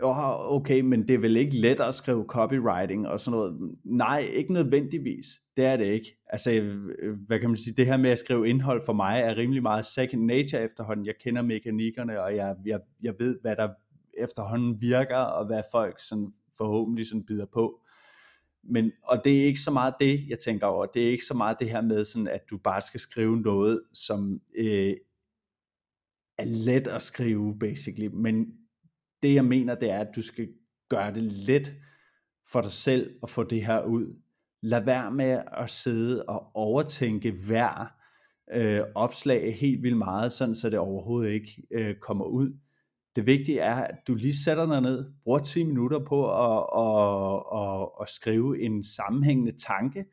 oh, 0.02 0.52
okay, 0.52 0.80
men 0.80 1.08
det 1.08 1.14
er 1.14 1.18
vel 1.18 1.36
ikke 1.36 1.56
let 1.56 1.80
at 1.80 1.94
skrive 1.94 2.24
copywriting 2.28 3.08
og 3.08 3.20
sådan 3.20 3.38
noget. 3.38 3.76
Nej, 3.84 4.30
ikke 4.32 4.52
nødvendigvis. 4.52 5.26
Det 5.56 5.64
er 5.64 5.76
det 5.76 5.86
ikke. 5.86 6.18
Altså, 6.26 6.78
hvad 7.26 7.40
kan 7.40 7.50
man 7.50 7.56
sige, 7.56 7.74
det 7.76 7.86
her 7.86 7.96
med 7.96 8.10
at 8.10 8.18
skrive 8.18 8.48
indhold 8.48 8.82
for 8.84 8.92
mig 8.92 9.20
er 9.20 9.36
rimelig 9.36 9.62
meget 9.62 9.84
second 9.84 10.24
nature 10.24 10.62
efterhånden. 10.62 11.06
Jeg 11.06 11.14
kender 11.20 11.42
mekanikkerne, 11.42 12.22
og 12.22 12.36
jeg, 12.36 12.56
jeg, 12.66 12.80
jeg 13.02 13.14
ved, 13.18 13.38
hvad 13.40 13.56
der 13.56 13.68
efterhånden 14.18 14.80
virker, 14.80 15.16
og 15.16 15.46
hvad 15.46 15.62
folk 15.72 16.00
sådan 16.00 16.32
forhåbentlig 16.56 17.06
sådan 17.06 17.26
bider 17.26 17.46
på. 17.52 17.80
Men, 18.64 18.92
og 19.02 19.20
det 19.24 19.40
er 19.40 19.44
ikke 19.44 19.60
så 19.60 19.70
meget 19.70 19.94
det, 20.00 20.28
jeg 20.28 20.38
tænker 20.38 20.66
over. 20.66 20.86
Det 20.86 21.06
er 21.06 21.10
ikke 21.10 21.24
så 21.24 21.34
meget 21.34 21.56
det 21.60 21.70
her 21.70 21.80
med, 21.80 22.04
sådan, 22.04 22.28
at 22.28 22.40
du 22.50 22.58
bare 22.58 22.82
skal 22.82 23.00
skrive 23.00 23.40
noget, 23.40 23.82
som 23.94 24.40
øh, 24.58 24.94
er 26.38 26.44
let 26.44 26.86
at 26.86 27.02
skrive, 27.02 27.58
basically. 27.58 28.06
Men 28.06 28.46
det 29.26 29.34
jeg 29.34 29.44
mener, 29.44 29.74
det 29.74 29.90
er, 29.90 29.98
at 29.98 30.16
du 30.16 30.22
skal 30.22 30.48
gøre 30.88 31.14
det 31.14 31.22
let 31.22 31.74
for 32.52 32.60
dig 32.60 32.72
selv 32.72 33.10
at 33.22 33.30
få 33.30 33.42
det 33.42 33.64
her 33.64 33.84
ud. 33.84 34.20
Lad 34.62 34.84
være 34.84 35.10
med 35.10 35.42
at 35.52 35.70
sidde 35.70 36.24
og 36.24 36.50
overtænke 36.54 37.34
hver 37.46 37.92
øh, 38.54 38.80
opslag 38.94 39.56
helt 39.58 39.82
vildt 39.82 39.98
meget, 39.98 40.32
sådan 40.32 40.54
så 40.54 40.70
det 40.70 40.78
overhovedet 40.78 41.30
ikke 41.30 41.62
øh, 41.70 41.94
kommer 41.94 42.24
ud. 42.24 42.58
Det 43.16 43.26
vigtige 43.26 43.60
er, 43.60 43.74
at 43.74 43.98
du 44.08 44.14
lige 44.14 44.44
sætter 44.44 44.66
dig 44.66 44.80
ned, 44.80 45.12
bruger 45.24 45.38
10 45.38 45.64
minutter 45.64 45.98
på 45.98 46.18
at, 46.30 46.66
at, 46.82 47.42
at, 47.62 47.88
at 48.00 48.08
skrive 48.08 48.62
en 48.62 48.84
sammenhængende 48.84 49.52
tanke, 49.58 50.04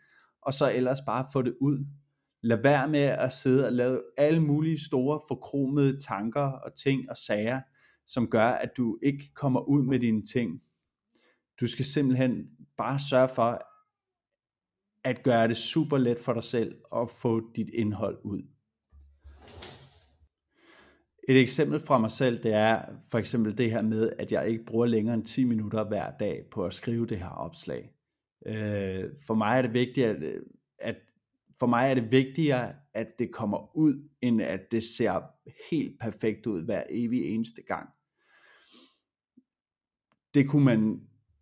og 0.41 0.53
så 0.53 0.71
ellers 0.71 1.01
bare 1.05 1.25
få 1.33 1.41
det 1.41 1.55
ud. 1.61 1.85
Lad 2.43 2.57
være 2.63 2.87
med 2.87 3.03
at 3.03 3.31
sidde 3.31 3.65
og 3.65 3.73
lave 3.73 4.01
alle 4.17 4.39
mulige 4.39 4.79
store 4.85 5.19
forkromede 5.27 5.97
tanker 5.97 6.41
og 6.41 6.75
ting 6.75 7.09
og 7.09 7.17
sager, 7.17 7.61
som 8.07 8.29
gør, 8.29 8.47
at 8.47 8.77
du 8.77 8.99
ikke 9.03 9.31
kommer 9.33 9.59
ud 9.61 9.83
med 9.83 9.99
dine 9.99 10.25
ting. 10.25 10.61
Du 11.59 11.67
skal 11.67 11.85
simpelthen 11.85 12.47
bare 12.77 12.99
sørge 13.09 13.29
for 13.35 13.61
at 15.03 15.23
gøre 15.23 15.47
det 15.47 15.57
super 15.57 15.97
let 15.97 16.19
for 16.19 16.33
dig 16.33 16.43
selv 16.43 16.75
at 16.95 17.09
få 17.21 17.53
dit 17.55 17.69
indhold 17.69 18.17
ud. 18.23 18.41
Et 21.29 21.41
eksempel 21.41 21.79
fra 21.79 21.97
mig 21.97 22.11
selv, 22.11 22.43
det 22.43 22.53
er 22.53 22.85
for 23.11 23.17
eksempel 23.17 23.57
det 23.57 23.71
her 23.71 23.81
med, 23.81 24.09
at 24.19 24.31
jeg 24.31 24.49
ikke 24.49 24.65
bruger 24.65 24.85
længere 24.85 25.15
end 25.15 25.25
10 25.25 25.43
minutter 25.43 25.83
hver 25.83 26.11
dag 26.19 26.45
på 26.51 26.65
at 26.65 26.73
skrive 26.73 27.05
det 27.05 27.17
her 27.17 27.29
opslag. 27.29 27.91
Øh, 28.45 29.03
for 29.27 29.33
mig 29.33 29.57
er 29.57 29.61
det 29.61 29.73
vigtigt, 29.73 30.07
at, 30.07 30.23
at 30.23 30.41
for 31.59 31.67
mig 31.67 31.89
er 31.89 31.93
det 31.93 32.11
vigtigere, 32.11 32.73
at 32.93 33.19
det 33.19 33.31
kommer 33.31 33.77
ud, 33.77 34.09
end 34.21 34.41
at 34.41 34.71
det 34.71 34.83
ser 34.83 35.21
helt 35.71 35.99
perfekt 35.99 36.47
ud 36.47 36.61
hver 36.61 36.83
evig 36.89 37.25
eneste 37.25 37.61
gang. 37.67 37.89
Det 40.33 40.49
kunne 40.49 40.65
man 40.65 41.01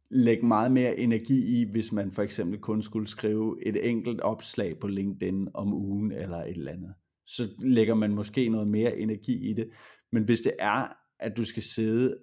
lægge 0.09 0.45
meget 0.45 0.71
mere 0.71 0.97
energi 0.97 1.61
i, 1.61 1.71
hvis 1.71 1.91
man 1.91 2.11
for 2.11 2.23
eksempel 2.23 2.59
kun 2.59 2.81
skulle 2.81 3.07
skrive 3.07 3.65
et 3.65 3.89
enkelt 3.89 4.21
opslag 4.21 4.79
på 4.79 4.87
LinkedIn 4.87 5.47
om 5.53 5.73
ugen 5.73 6.11
eller 6.11 6.37
et 6.37 6.57
eller 6.57 6.71
andet. 6.71 6.93
Så 7.25 7.49
lægger 7.59 7.93
man 7.93 8.13
måske 8.13 8.49
noget 8.49 8.67
mere 8.67 8.97
energi 8.97 9.49
i 9.49 9.53
det. 9.53 9.69
Men 10.11 10.23
hvis 10.23 10.41
det 10.41 10.53
er, 10.59 10.87
at 11.19 11.37
du 11.37 11.43
skal 11.43 11.63
sidde 11.63 12.17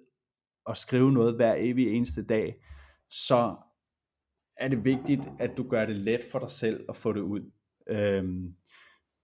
og 0.65 0.77
skrive 0.77 1.11
noget 1.11 1.35
hver 1.35 1.55
evig 1.57 1.87
eneste 1.87 2.25
dag, 2.25 2.55
så 3.09 3.55
er 4.57 4.67
det 4.67 4.85
vigtigt, 4.85 5.21
at 5.39 5.57
du 5.57 5.69
gør 5.69 5.85
det 5.85 5.95
let 5.95 6.23
for 6.31 6.39
dig 6.39 6.51
selv 6.51 6.85
at 6.89 6.95
få 6.95 7.13
det 7.13 7.21
ud. 7.21 7.51
Øhm, 7.89 8.53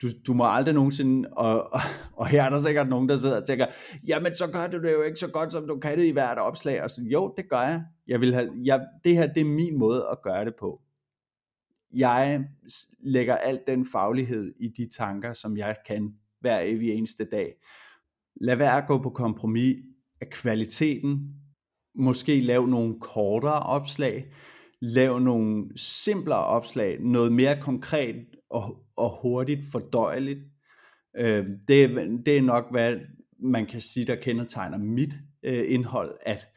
du, 0.01 0.07
du 0.27 0.33
må 0.33 0.43
aldrig 0.47 0.73
nogensinde, 0.73 1.29
og, 1.31 1.73
og, 1.73 1.79
og 2.13 2.27
her 2.27 2.43
er 2.43 2.49
der 2.49 2.57
sikkert 2.57 2.89
nogen, 2.89 3.09
der 3.09 3.17
sidder 3.17 3.41
og 3.41 3.47
tænker, 3.47 3.65
jamen 4.07 4.35
så 4.35 4.47
gør 4.51 4.67
du 4.67 4.81
det 4.81 4.93
jo 4.93 5.01
ikke 5.01 5.19
så 5.19 5.27
godt, 5.27 5.51
som 5.51 5.67
du 5.67 5.79
kan 5.79 5.97
det 5.97 6.05
i 6.05 6.11
hvert 6.11 6.37
opslag. 6.37 6.83
Og 6.83 6.91
så, 6.91 7.01
jo, 7.01 7.33
det 7.37 7.49
gør 7.49 7.61
jeg. 7.61 7.83
jeg, 8.07 8.21
vil 8.21 8.33
have, 8.33 8.51
jeg 8.63 8.85
det 9.03 9.15
her, 9.15 9.33
det 9.33 9.41
er 9.41 9.45
min 9.45 9.77
måde 9.77 10.07
at 10.11 10.21
gøre 10.23 10.45
det 10.45 10.53
på. 10.59 10.81
Jeg 11.93 12.45
lægger 12.99 13.37
alt 13.37 13.67
den 13.67 13.85
faglighed 13.85 14.53
i 14.59 14.67
de 14.67 14.89
tanker, 14.97 15.33
som 15.33 15.57
jeg 15.57 15.75
kan 15.87 16.13
hver 16.39 16.59
evig 16.59 16.89
eneste 16.89 17.25
dag. 17.25 17.53
Lad 18.41 18.55
være 18.55 18.77
at 18.77 18.87
gå 18.87 19.01
på 19.01 19.09
kompromis 19.09 19.75
af 20.21 20.29
kvaliteten. 20.29 21.35
Måske 21.95 22.41
lav 22.41 22.65
nogle 22.65 22.99
kortere 22.99 23.59
opslag. 23.59 24.33
Lav 24.81 25.19
nogle 25.19 25.65
simplere 25.75 26.45
opslag. 26.45 27.01
Noget 27.01 27.31
mere 27.31 27.61
konkret 27.61 28.25
og, 28.55 28.77
og 28.95 29.19
hurtigt 29.21 29.65
fordøjeligt. 29.71 30.39
Øh, 31.17 31.45
det, 31.67 31.89
det 32.25 32.37
er 32.37 32.41
nok, 32.41 32.71
hvad 32.71 32.95
man 33.39 33.65
kan 33.65 33.81
sige, 33.81 34.05
der 34.05 34.15
kendetegner 34.15 34.77
mit 34.77 35.13
øh, 35.43 35.71
indhold, 35.71 36.17
at 36.21 36.47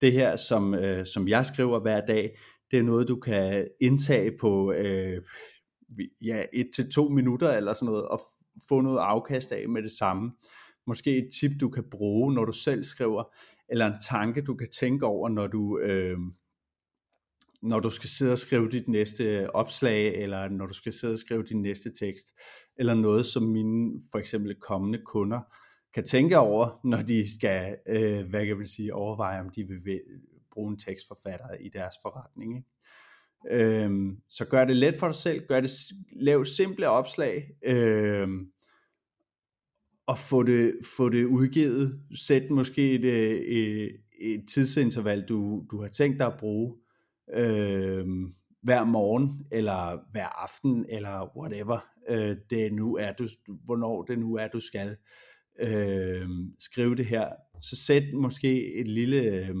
det 0.00 0.12
her, 0.12 0.36
som, 0.36 0.74
øh, 0.74 1.06
som 1.06 1.28
jeg 1.28 1.46
skriver 1.46 1.80
hver 1.80 2.06
dag, 2.06 2.38
det 2.70 2.78
er 2.78 2.82
noget, 2.82 3.08
du 3.08 3.16
kan 3.16 3.68
indtage 3.80 4.38
på 4.40 4.72
øh, 4.72 5.22
ja, 6.22 6.42
et 6.52 6.70
til 6.76 6.92
to 6.92 7.08
minutter 7.08 7.52
eller 7.52 7.72
sådan 7.72 7.86
noget, 7.86 8.08
og 8.08 8.20
få 8.68 8.80
noget 8.80 8.98
afkast 8.98 9.52
af 9.52 9.68
med 9.68 9.82
det 9.82 9.92
samme. 9.92 10.32
Måske 10.86 11.16
et 11.16 11.28
tip, 11.40 11.50
du 11.60 11.68
kan 11.68 11.84
bruge, 11.90 12.34
når 12.34 12.44
du 12.44 12.52
selv 12.52 12.84
skriver, 12.84 13.24
eller 13.68 13.86
en 13.86 14.00
tanke, 14.08 14.42
du 14.42 14.54
kan 14.54 14.68
tænke 14.80 15.06
over, 15.06 15.28
når 15.28 15.46
du, 15.46 15.78
øh, 15.78 16.18
når 17.66 17.80
du 17.80 17.90
skal 17.90 18.10
sidde 18.10 18.32
og 18.32 18.38
skrive 18.38 18.70
dit 18.70 18.88
næste 18.88 19.54
opslag, 19.54 20.14
eller 20.14 20.48
når 20.48 20.66
du 20.66 20.74
skal 20.74 20.92
sidde 20.92 21.12
og 21.12 21.18
skrive 21.18 21.42
din 21.42 21.62
næste 21.62 21.92
tekst, 22.00 22.26
eller 22.76 22.94
noget, 22.94 23.26
som 23.26 23.42
mine 23.42 24.02
for 24.12 24.18
eksempel 24.18 24.54
kommende 24.54 24.98
kunder 25.04 25.40
kan 25.94 26.04
tænke 26.04 26.38
over, 26.38 26.80
når 26.84 27.02
de 27.02 27.34
skal, 27.34 27.76
øh, 27.88 28.28
hvad 28.28 28.46
kan 28.46 28.56
man 28.56 28.66
sige, 28.66 28.94
overveje, 28.94 29.40
om 29.40 29.50
de 29.50 29.64
vil 29.64 30.00
bruge 30.52 30.72
en 30.72 30.78
tekstforfatter 30.78 31.54
i 31.60 31.68
deres 31.68 31.94
forretning. 32.02 32.56
Ikke? 32.56 32.68
Øhm, 33.50 34.16
så 34.28 34.44
gør 34.44 34.64
det 34.64 34.76
let 34.76 34.94
for 34.94 35.06
dig 35.06 35.16
selv, 35.16 35.46
gør 35.46 35.60
det, 35.60 35.70
lav 36.12 36.44
simple 36.44 36.88
opslag, 36.88 37.50
øhm, 37.64 38.46
og 40.06 40.18
få 40.18 40.42
det, 40.42 40.74
få 40.96 41.08
det 41.08 41.24
udgivet. 41.24 42.00
Sæt 42.14 42.50
måske 42.50 42.92
et, 42.92 43.04
øh, 43.04 43.30
et, 43.30 43.96
et 44.20 44.44
tidsinterval, 44.48 45.24
du, 45.28 45.64
du 45.70 45.80
har 45.80 45.88
tænkt 45.88 46.18
dig 46.18 46.26
at 46.26 46.38
bruge 46.38 46.76
øh, 47.34 48.06
hver 48.62 48.84
morgen, 48.84 49.46
eller 49.52 50.10
hver 50.12 50.42
aften, 50.42 50.86
eller 50.88 51.36
whatever 51.36 51.96
øh, 52.08 52.36
det 52.50 52.72
nu 52.72 52.96
er, 52.96 53.12
du, 53.12 53.28
hvornår 53.46 54.02
det 54.02 54.18
nu 54.18 54.34
er, 54.34 54.48
du 54.48 54.60
skal 54.60 54.96
øh, 55.58 56.28
skrive 56.58 56.96
det 56.96 57.06
her. 57.06 57.32
Så 57.60 57.76
sæt 57.76 58.14
måske 58.14 58.74
et 58.74 58.88
lille, 58.88 59.48
øh, 59.48 59.54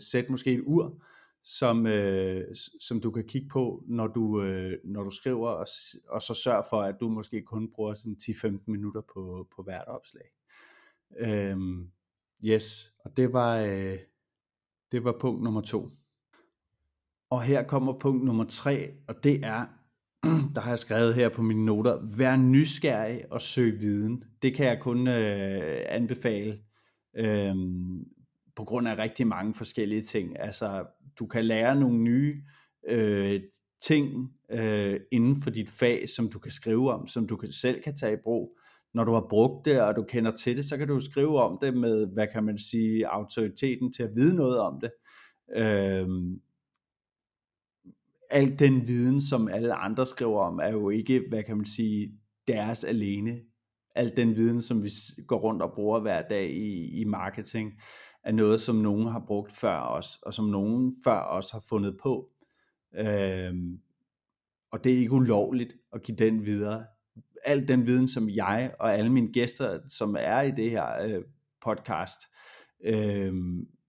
sæt 0.00 0.30
måske 0.30 0.52
et 0.52 0.62
ur, 0.66 1.02
som, 1.44 1.86
øh, 1.86 2.56
som 2.80 3.00
du 3.00 3.10
kan 3.10 3.26
kigge 3.26 3.48
på, 3.48 3.84
når 3.86 4.06
du, 4.06 4.42
øh, 4.42 4.78
når 4.84 5.02
du 5.02 5.10
skriver, 5.10 5.48
og, 5.48 5.66
og 6.08 6.22
så 6.22 6.34
sørg 6.34 6.64
for, 6.70 6.82
at 6.82 6.96
du 7.00 7.08
måske 7.08 7.42
kun 7.42 7.72
bruger 7.72 7.94
sådan 7.94 8.16
10-15 8.22 8.62
minutter 8.66 9.00
på, 9.14 9.48
på 9.56 9.62
hvert 9.62 9.86
opslag. 9.86 10.30
Øh, 11.18 11.58
yes, 12.44 12.94
og 12.98 13.16
det 13.16 13.32
var, 13.32 13.58
øh, 13.60 13.98
det 14.92 15.04
var 15.04 15.16
punkt 15.20 15.42
nummer 15.42 15.60
to. 15.60 15.90
Og 17.30 17.42
her 17.42 17.62
kommer 17.62 17.98
punkt 17.98 18.24
nummer 18.24 18.44
tre, 18.44 18.90
og 19.08 19.24
det 19.24 19.44
er, 19.44 19.66
der 20.54 20.60
har 20.60 20.70
jeg 20.70 20.78
skrevet 20.78 21.14
her 21.14 21.28
på 21.28 21.42
mine 21.42 21.64
noter, 21.64 21.98
vær 22.18 22.36
nysgerrig 22.36 23.22
og 23.30 23.40
søg 23.40 23.80
viden. 23.80 24.24
Det 24.42 24.54
kan 24.54 24.66
jeg 24.66 24.78
kun 24.80 25.08
øh, 25.08 25.80
anbefale. 25.88 26.58
Øh, 27.16 27.54
på 28.56 28.64
grund 28.64 28.88
af 28.88 28.98
rigtig 28.98 29.26
mange 29.26 29.54
forskellige 29.54 30.02
ting. 30.02 30.40
Altså, 30.40 30.84
du 31.18 31.26
kan 31.26 31.44
lære 31.44 31.80
nogle 31.80 31.98
nye 31.98 32.42
øh, 32.88 33.40
ting 33.82 34.32
øh, 34.50 35.00
inden 35.12 35.36
for 35.42 35.50
dit 35.50 35.70
fag, 35.70 36.08
som 36.08 36.28
du 36.28 36.38
kan 36.38 36.52
skrive 36.52 36.92
om, 36.92 37.06
som 37.06 37.26
du 37.26 37.38
selv 37.50 37.82
kan 37.82 37.96
tage 37.96 38.12
i 38.12 38.22
brug. 38.24 38.58
Når 38.94 39.04
du 39.04 39.12
har 39.12 39.26
brugt 39.30 39.64
det, 39.64 39.80
og 39.80 39.96
du 39.96 40.02
kender 40.02 40.30
til 40.30 40.56
det, 40.56 40.64
så 40.64 40.76
kan 40.76 40.88
du 40.88 41.00
skrive 41.00 41.42
om 41.42 41.58
det 41.60 41.76
med, 41.76 42.06
hvad 42.06 42.26
kan 42.32 42.44
man 42.44 42.58
sige, 42.58 43.08
autoriteten 43.08 43.92
til 43.92 44.02
at 44.02 44.10
vide 44.16 44.36
noget 44.36 44.58
om 44.58 44.80
det. 44.80 44.90
Øh, 45.56 46.08
al 48.34 48.58
den 48.58 48.86
viden, 48.86 49.20
som 49.20 49.48
alle 49.48 49.74
andre 49.74 50.06
skriver 50.06 50.40
om, 50.40 50.58
er 50.58 50.68
jo 50.68 50.90
ikke, 50.90 51.24
hvad 51.28 51.42
kan 51.42 51.56
man 51.56 51.66
sige, 51.66 52.12
deres 52.48 52.84
alene. 52.84 53.40
Al 53.94 54.16
den 54.16 54.36
viden, 54.36 54.62
som 54.62 54.82
vi 54.82 54.90
går 55.26 55.38
rundt 55.38 55.62
og 55.62 55.72
bruger 55.74 56.00
hver 56.00 56.22
dag 56.22 56.50
i, 56.50 57.00
i 57.00 57.04
marketing, 57.04 57.72
er 58.24 58.32
noget, 58.32 58.60
som 58.60 58.76
nogen 58.76 59.08
har 59.08 59.24
brugt 59.26 59.56
før 59.56 59.78
os, 59.78 60.18
og 60.22 60.34
som 60.34 60.44
nogen 60.44 60.94
før 61.04 61.20
os 61.20 61.50
har 61.50 61.64
fundet 61.68 61.96
på. 62.02 62.30
Øhm, 62.94 63.80
og 64.70 64.84
det 64.84 64.92
er 64.92 64.96
ikke 64.96 65.12
ulovligt 65.12 65.76
at 65.92 66.02
give 66.02 66.16
den 66.16 66.46
videre. 66.46 66.84
Al 67.44 67.68
den 67.68 67.86
viden, 67.86 68.08
som 68.08 68.28
jeg 68.28 68.74
og 68.80 68.94
alle 68.94 69.12
mine 69.12 69.32
gæster, 69.32 69.78
som 69.88 70.16
er 70.18 70.40
i 70.40 70.50
det 70.50 70.70
her 70.70 71.02
øh, 71.02 71.22
podcast, 71.64 72.20
øh, 72.84 73.34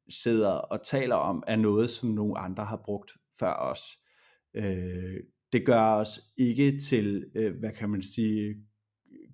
sidder 0.10 0.52
og 0.52 0.84
taler 0.84 1.16
om, 1.16 1.44
er 1.48 1.56
noget, 1.56 1.90
som 1.90 2.10
nogle 2.10 2.38
andre 2.38 2.66
har 2.66 2.82
brugt 2.86 3.12
før 3.40 3.54
os. 3.54 4.05
Øh, 4.56 5.18
det 5.54 5.66
gør 5.66 5.82
os 5.82 6.20
ikke 6.38 6.80
til, 6.80 7.26
øh, 7.36 7.60
hvad 7.60 7.72
kan 7.72 7.90
man 7.90 8.02
sige, 8.02 8.56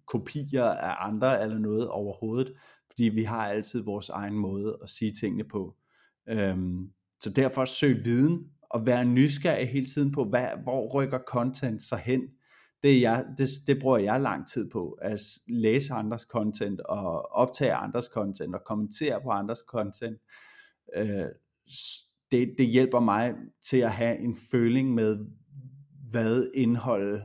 kopier 0.07 0.63
af 0.63 1.07
andre 1.07 1.41
eller 1.43 1.59
noget 1.59 1.87
overhovedet 1.87 2.53
fordi 2.91 3.03
vi 3.03 3.23
har 3.23 3.47
altid 3.47 3.81
vores 3.81 4.09
egen 4.09 4.33
måde 4.33 4.77
at 4.83 4.89
sige 4.89 5.11
tingene 5.11 5.43
på. 5.43 5.75
Øhm, 6.29 6.91
så 7.19 7.29
derfor 7.29 7.65
søg 7.65 8.05
viden 8.05 8.51
og 8.69 8.85
vær 8.85 9.03
nysgerrig 9.03 9.69
hele 9.69 9.85
tiden 9.85 10.11
på, 10.11 10.25
hvad, 10.25 10.47
hvor 10.63 10.93
rykker 10.93 11.19
content 11.27 11.83
så 11.83 11.95
hen. 11.95 12.21
Det, 12.83 12.97
er 12.97 13.01
jeg, 13.01 13.25
det, 13.37 13.49
det 13.67 13.79
bruger 13.81 13.97
jeg 13.97 14.21
lang 14.21 14.47
tid 14.47 14.69
på, 14.69 14.91
at 14.91 15.19
læse 15.47 15.93
andres 15.93 16.21
content 16.21 16.81
og 16.81 17.31
optage 17.31 17.73
andres 17.73 18.05
content 18.05 18.55
og 18.55 18.61
kommentere 18.65 19.21
på 19.21 19.29
andres 19.29 19.63
content. 19.67 20.17
Øh, 20.95 21.25
det, 22.31 22.55
det 22.57 22.67
hjælper 22.67 22.99
mig 22.99 23.33
til 23.63 23.77
at 23.77 23.91
have 23.91 24.17
en 24.17 24.35
føling 24.51 24.93
med, 24.93 25.25
hvad 26.09 26.47
indhold, 26.53 27.21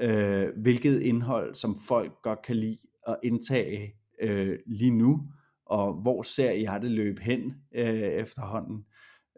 øh, 0.00 0.48
hvilket 0.56 1.00
indhold, 1.00 1.54
som 1.54 1.80
folk 1.88 2.12
godt 2.22 2.42
kan 2.42 2.56
lide 2.56 2.78
at 3.06 3.16
indtage 3.22 3.94
øh, 4.22 4.58
lige 4.66 4.90
nu, 4.90 5.22
og 5.66 5.94
hvor 5.94 6.22
ser 6.22 6.52
jeg 6.52 6.82
det 6.82 6.90
løbe 6.90 7.22
hen 7.22 7.54
øh, 7.74 7.86
efterhånden. 7.94 8.84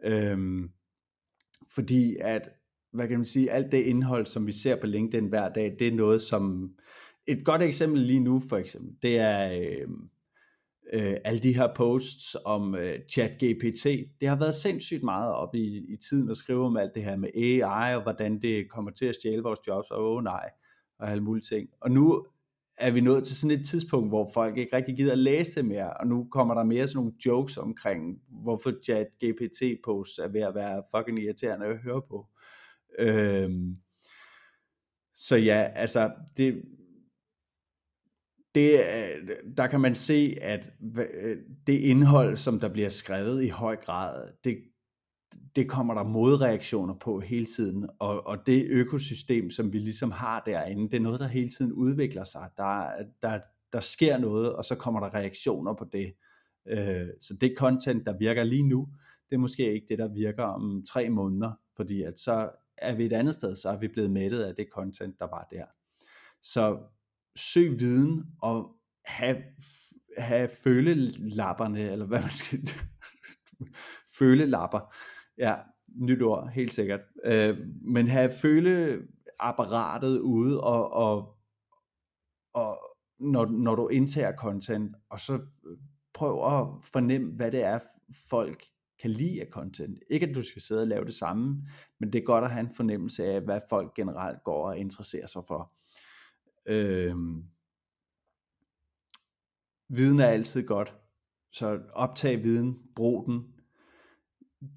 Øh, 0.03 0.69
fordi 1.75 2.15
at, 2.21 2.49
hvad 2.93 3.07
kan 3.07 3.17
man 3.17 3.25
sige, 3.25 3.51
alt 3.51 3.71
det 3.71 3.83
indhold, 3.83 4.25
som 4.25 4.47
vi 4.47 4.51
ser 4.51 4.75
på 4.75 4.87
LinkedIn 4.87 5.27
hver 5.27 5.49
dag, 5.49 5.75
det 5.79 5.87
er 5.87 5.95
noget, 5.95 6.21
som, 6.21 6.71
et 7.27 7.45
godt 7.45 7.61
eksempel 7.61 8.01
lige 8.01 8.19
nu 8.19 8.39
for 8.49 8.57
eksempel, 8.57 8.95
det 9.01 9.17
er 9.17 9.59
øh, 9.61 9.87
øh, 10.93 11.17
alle 11.25 11.39
de 11.39 11.55
her 11.55 11.73
posts 11.75 12.37
om 12.45 12.75
øh, 12.75 12.99
chat 13.09 13.31
GPT. 13.31 13.85
Det 14.21 14.27
har 14.29 14.35
været 14.35 14.55
sindssygt 14.55 15.03
meget 15.03 15.33
op 15.33 15.55
i, 15.55 15.93
i 15.93 15.97
tiden 16.09 16.29
at 16.29 16.37
skrive 16.37 16.65
om 16.65 16.77
alt 16.77 16.91
det 16.95 17.03
her 17.03 17.15
med 17.15 17.29
AI, 17.35 17.95
og 17.95 18.03
hvordan 18.03 18.41
det 18.41 18.69
kommer 18.69 18.91
til 18.91 19.05
at 19.05 19.15
stjæle 19.15 19.43
vores 19.43 19.59
jobs, 19.67 19.91
og 19.91 20.11
åh 20.11 20.17
oh, 20.17 20.23
nej, 20.23 20.49
og 20.99 21.11
alle 21.11 21.23
mulige 21.23 21.55
ting. 21.55 21.69
Og 21.81 21.91
nu 21.91 22.25
er 22.77 22.91
vi 22.91 23.01
nået 23.01 23.23
til 23.23 23.35
sådan 23.35 23.59
et 23.59 23.65
tidspunkt, 23.65 24.09
hvor 24.09 24.29
folk 24.33 24.57
ikke 24.57 24.75
rigtig 24.75 24.97
gider 24.97 25.11
at 25.11 25.17
læse 25.17 25.55
det 25.55 25.65
mere, 25.65 25.93
og 25.93 26.07
nu 26.07 26.27
kommer 26.31 26.53
der 26.53 26.63
mere 26.63 26.87
sådan 26.87 26.97
nogle 26.97 27.13
jokes 27.25 27.57
omkring, 27.57 28.21
hvorfor 28.43 28.73
chat 28.83 29.07
GPT 29.23 29.61
posts 29.85 30.19
er 30.19 30.27
ved 30.27 30.41
at 30.41 30.55
være 30.55 30.83
fucking 30.95 31.19
irriterende 31.19 31.65
at 31.65 31.77
høre 31.77 32.01
på. 32.01 32.27
Øhm, 32.99 33.77
så 35.15 35.35
ja, 35.35 35.67
altså 35.75 36.11
det, 36.37 36.63
det, 38.55 38.73
øh, 38.73 39.35
der 39.57 39.67
kan 39.67 39.81
man 39.81 39.95
se, 39.95 40.37
at 40.41 40.73
øh, 40.97 41.37
det 41.67 41.73
indhold, 41.73 42.37
som 42.37 42.59
der 42.59 42.69
bliver 42.69 42.89
skrevet 42.89 43.43
i 43.43 43.47
høj 43.47 43.75
grad, 43.75 44.27
det, 44.43 44.57
det 45.55 45.69
kommer 45.69 45.93
der 45.93 46.03
modreaktioner 46.03 46.93
på 46.93 47.19
hele 47.19 47.45
tiden, 47.45 47.89
og, 47.99 48.27
og 48.27 48.45
det 48.45 48.65
økosystem, 48.69 49.51
som 49.51 49.73
vi 49.73 49.79
ligesom 49.79 50.11
har 50.11 50.43
derinde, 50.45 50.83
det 50.83 50.93
er 50.93 51.01
noget, 51.01 51.19
der 51.19 51.27
hele 51.27 51.49
tiden 51.49 51.73
udvikler 51.73 52.23
sig. 52.23 52.49
Der, 52.57 52.89
der, 53.21 53.39
der 53.73 53.79
sker 53.79 54.17
noget, 54.17 54.53
og 54.53 54.65
så 54.65 54.75
kommer 54.75 54.99
der 54.99 55.13
reaktioner 55.13 55.73
på 55.73 55.85
det. 55.93 56.13
Øh, 56.67 57.07
så 57.21 57.33
det 57.33 57.53
content, 57.57 58.05
der 58.05 58.17
virker 58.17 58.43
lige 58.43 58.67
nu, 58.67 58.87
det 59.29 59.35
er 59.35 59.39
måske 59.39 59.73
ikke 59.73 59.85
det, 59.89 59.99
der 59.99 60.07
virker 60.07 60.43
om 60.43 60.83
tre 60.87 61.09
måneder, 61.09 61.51
fordi 61.75 62.03
at 62.03 62.19
så 62.19 62.49
er 62.77 62.95
vi 62.95 63.05
et 63.05 63.13
andet 63.13 63.35
sted, 63.35 63.55
så 63.55 63.69
er 63.69 63.77
vi 63.77 63.87
blevet 63.87 64.11
mættet 64.11 64.43
af 64.43 64.55
det 64.55 64.67
content, 64.71 65.19
der 65.19 65.27
var 65.27 65.47
der. 65.51 65.65
Så 66.41 66.77
søg 67.35 67.79
viden 67.79 68.25
og 68.41 68.75
have, 69.05 69.43
have 70.17 70.49
følelapperne, 70.63 71.79
eller 71.79 72.05
hvad 72.05 72.21
man 72.21 72.31
skal 72.31 72.59
følelapper, 74.19 74.93
Ja, 75.39 75.55
nyt 75.95 76.21
ord, 76.21 76.49
helt 76.49 76.73
sikkert. 76.73 76.99
Øh, 77.23 77.57
men 77.81 78.07
have 78.07 78.31
føleapparatet 78.41 80.19
ude, 80.19 80.61
og, 80.61 80.93
og, 80.93 81.37
og 82.53 82.79
når, 83.19 83.45
når 83.45 83.75
du 83.75 83.87
indtager 83.87 84.35
content, 84.35 84.95
og 85.09 85.19
så 85.19 85.39
prøv 86.13 86.59
at 86.59 86.67
fornemme, 86.83 87.31
hvad 87.31 87.51
det 87.51 87.63
er, 87.63 87.79
folk 88.29 88.65
kan 89.01 89.09
lide 89.09 89.41
af 89.41 89.47
content. 89.51 89.99
Ikke 90.09 90.27
at 90.27 90.35
du 90.35 90.43
skal 90.43 90.61
sidde 90.61 90.81
og 90.81 90.87
lave 90.87 91.05
det 91.05 91.13
samme, 91.13 91.67
men 91.99 92.13
det 92.13 92.19
er 92.19 92.25
godt 92.25 92.43
at 92.43 92.51
have 92.51 92.59
en 92.59 92.75
fornemmelse 92.75 93.25
af, 93.25 93.41
hvad 93.41 93.61
folk 93.69 93.93
generelt 93.93 94.43
går 94.43 94.67
og 94.67 94.77
interesserer 94.77 95.27
sig 95.27 95.43
for. 95.47 95.73
Øhm, 96.65 97.43
viden 99.89 100.19
er 100.19 100.27
altid 100.27 100.63
godt, 100.63 100.95
så 101.51 101.79
optag 101.93 102.43
viden, 102.43 102.79
brug 102.95 103.25
den, 103.25 103.53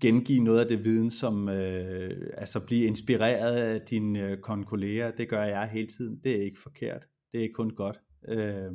gengive 0.01 0.45
noget 0.45 0.61
af 0.61 0.69
det 0.69 0.85
viden, 0.85 1.11
som 1.11 1.49
øh, 1.49 2.31
altså 2.37 2.61
blive 2.61 2.87
inspireret 2.87 3.57
af 3.57 3.81
dine 3.81 4.31
øh, 4.31 4.39
kolleger. 4.41 5.11
Det 5.11 5.29
gør 5.29 5.43
jeg 5.43 5.69
hele 5.69 5.87
tiden. 5.87 6.21
Det 6.25 6.39
er 6.39 6.43
ikke 6.43 6.61
forkert. 6.61 7.09
Det 7.33 7.45
er 7.45 7.49
kun 7.55 7.71
godt. 7.71 8.01
Øh, 8.29 8.73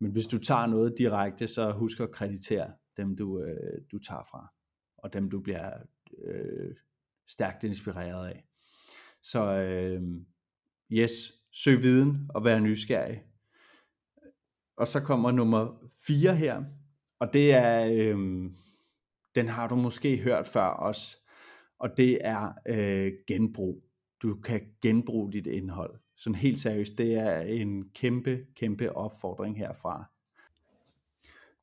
men 0.00 0.12
hvis 0.12 0.26
du 0.26 0.38
tager 0.38 0.66
noget 0.66 0.94
direkte, 0.98 1.46
så 1.46 1.72
husk 1.72 2.00
at 2.00 2.10
kreditere 2.10 2.72
dem, 2.96 3.16
du, 3.16 3.42
øh, 3.42 3.82
du 3.92 3.98
tager 3.98 4.24
fra, 4.30 4.52
og 4.98 5.12
dem, 5.12 5.30
du 5.30 5.40
bliver 5.40 5.70
øh, 6.24 6.74
stærkt 7.28 7.64
inspireret 7.64 8.28
af. 8.28 8.44
Så 9.22 9.60
øh, 9.60 10.02
yes, 10.92 11.32
søg 11.64 11.82
viden 11.82 12.26
og 12.28 12.44
vær 12.44 12.58
nysgerrig. 12.58 13.22
Og 14.76 14.86
så 14.86 15.00
kommer 15.00 15.30
nummer 15.30 15.90
4 16.06 16.36
her, 16.36 16.64
og 17.20 17.32
det 17.32 17.54
er, 17.54 17.86
øh, 17.92 18.50
den 19.34 19.48
har 19.48 19.68
du 19.68 19.76
måske 19.76 20.16
hørt 20.16 20.46
før 20.46 20.66
også, 20.66 21.16
og 21.78 21.96
det 21.96 22.18
er 22.20 22.52
øh, 22.68 23.12
genbrug. 23.26 23.82
Du 24.22 24.34
kan 24.34 24.60
genbruge 24.82 25.32
dit 25.32 25.46
indhold. 25.46 26.00
Sådan 26.16 26.34
helt 26.34 26.60
seriøst, 26.60 26.98
det 26.98 27.14
er 27.14 27.40
en 27.40 27.88
kæmpe, 27.94 28.46
kæmpe 28.56 28.96
opfordring 28.96 29.58
herfra. 29.58 30.04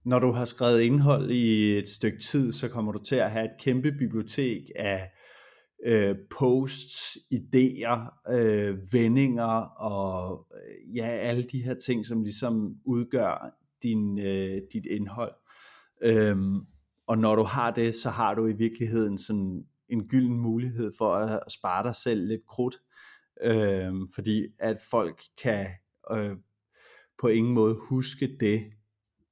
Når 0.05 0.19
du 0.19 0.31
har 0.31 0.45
skrevet 0.45 0.81
indhold 0.81 1.31
i 1.31 1.77
et 1.77 1.89
stykke 1.89 2.19
tid, 2.19 2.51
så 2.51 2.69
kommer 2.69 2.91
du 2.91 3.03
til 3.03 3.15
at 3.15 3.31
have 3.31 3.45
et 3.45 3.57
kæmpe 3.59 3.91
bibliotek 3.91 4.71
af 4.75 5.11
øh, 5.85 6.15
posts, 6.29 7.17
idéer, 7.33 8.31
øh, 8.33 8.77
vendinger 8.93 9.61
og 9.79 10.47
øh, 10.55 10.95
ja, 10.97 11.07
alle 11.07 11.43
de 11.43 11.61
her 11.61 11.73
ting, 11.73 12.05
som 12.05 12.23
ligesom 12.23 12.75
udgør 12.85 13.55
din, 13.83 14.19
øh, 14.19 14.61
dit 14.73 14.85
indhold. 14.85 15.33
Øhm, 16.01 16.59
og 17.07 17.17
når 17.17 17.35
du 17.35 17.43
har 17.43 17.71
det, 17.71 17.95
så 17.95 18.09
har 18.09 18.35
du 18.35 18.47
i 18.47 18.53
virkeligheden 18.53 19.17
sådan 19.17 19.65
en 19.89 20.07
gylden 20.07 20.37
mulighed 20.37 20.91
for 20.97 21.15
at 21.15 21.51
spare 21.51 21.83
dig 21.83 21.95
selv 21.95 22.27
lidt 22.27 22.45
krudt, 22.47 22.81
øh, 23.41 23.93
fordi 24.15 24.47
at 24.59 24.77
folk 24.91 25.21
kan 25.43 25.67
øh, 26.11 26.37
på 27.21 27.27
ingen 27.27 27.53
måde 27.53 27.75
huske 27.89 28.37
det, 28.39 28.63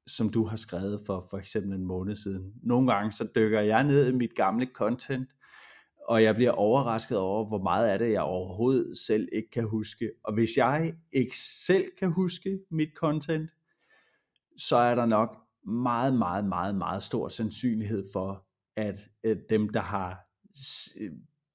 som 0.07 0.29
du 0.29 0.45
har 0.45 0.57
skrevet 0.57 1.01
for 1.05 1.25
for 1.29 1.37
eksempel 1.37 1.73
en 1.73 1.85
måned 1.85 2.15
siden. 2.15 2.53
Nogle 2.63 2.93
gange 2.93 3.11
så 3.11 3.27
dykker 3.35 3.61
jeg 3.61 3.83
ned 3.83 4.09
i 4.09 4.15
mit 4.15 4.35
gamle 4.35 4.67
content, 4.73 5.29
og 6.11 6.23
jeg 6.23 6.35
bliver 6.35 6.51
overrasket 6.51 7.17
over, 7.17 7.47
hvor 7.47 7.61
meget 7.61 7.87
af 7.87 7.99
det 7.99 8.11
jeg 8.11 8.21
overhovedet 8.21 8.97
selv 8.97 9.27
ikke 9.31 9.49
kan 9.49 9.63
huske. 9.63 10.11
Og 10.23 10.33
hvis 10.33 10.57
jeg 10.57 10.93
ikke 11.11 11.37
selv 11.39 11.85
kan 11.99 12.11
huske 12.11 12.59
mit 12.71 12.89
content, 12.95 13.49
så 14.57 14.75
er 14.75 14.95
der 14.95 15.05
nok 15.05 15.37
meget, 15.65 16.13
meget, 16.13 16.45
meget, 16.45 16.75
meget 16.75 17.03
stor 17.03 17.27
sandsynlighed 17.27 18.03
for, 18.13 18.45
at, 18.75 18.97
at 19.23 19.37
dem, 19.49 19.69
der 19.69 19.79
har 19.79 20.19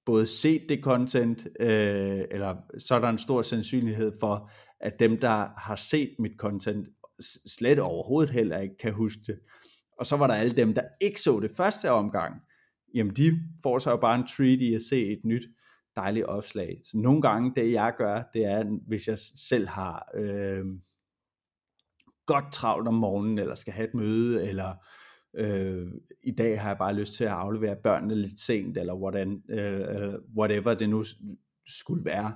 både 0.06 0.26
set 0.26 0.62
det 0.68 0.80
content, 0.82 1.46
øh, 1.60 2.24
eller 2.30 2.56
så 2.78 2.94
er 2.94 2.98
der 2.98 3.08
en 3.08 3.18
stor 3.18 3.42
sandsynlighed 3.42 4.12
for, 4.20 4.50
at 4.80 4.98
dem, 5.00 5.20
der 5.20 5.48
har 5.60 5.76
set 5.76 6.14
mit 6.18 6.36
content, 6.38 6.88
slet 7.46 7.78
overhovedet 7.78 8.30
heller 8.30 8.58
ikke 8.58 8.76
kan 8.76 8.92
huske 8.92 9.20
det. 9.26 9.38
Og 9.98 10.06
så 10.06 10.16
var 10.16 10.26
der 10.26 10.34
alle 10.34 10.56
dem, 10.56 10.74
der 10.74 10.82
ikke 11.00 11.20
så 11.20 11.40
det 11.40 11.50
første 11.56 11.90
omgang, 11.90 12.42
jamen 12.96 13.16
de 13.16 13.40
får 13.62 13.78
så 13.78 13.90
jo 13.90 13.96
bare 13.96 14.18
en 14.18 14.26
treat 14.26 14.60
i 14.60 14.74
at 14.74 14.82
se 14.82 15.06
et 15.06 15.20
nyt 15.24 15.44
dejligt 15.96 16.24
opslag. 16.24 16.80
Så 16.84 16.98
nogle 16.98 17.22
gange 17.22 17.52
det 17.56 17.72
jeg 17.72 17.94
gør, 17.98 18.22
det 18.34 18.44
er, 18.44 18.64
hvis 18.86 19.08
jeg 19.08 19.18
selv 19.18 19.68
har 19.68 20.08
øh, 20.14 20.64
godt 22.26 22.52
travlt 22.52 22.88
om 22.88 22.94
morgenen, 22.94 23.38
eller 23.38 23.54
skal 23.54 23.72
have 23.72 23.88
et 23.88 23.94
møde, 23.94 24.48
eller 24.48 24.74
øh, 25.36 25.86
i 26.22 26.30
dag 26.30 26.60
har 26.60 26.68
jeg 26.68 26.78
bare 26.78 26.94
lyst 26.94 27.14
til 27.14 27.24
at 27.24 27.30
aflevere 27.30 27.76
børnene 27.82 28.14
lidt 28.14 28.40
sent, 28.40 28.78
eller 28.78 28.94
hvordan, 28.94 29.42
øh, 29.50 30.14
whatever 30.38 30.74
det 30.74 30.88
nu 30.88 31.04
skulle 31.66 32.04
være. 32.04 32.32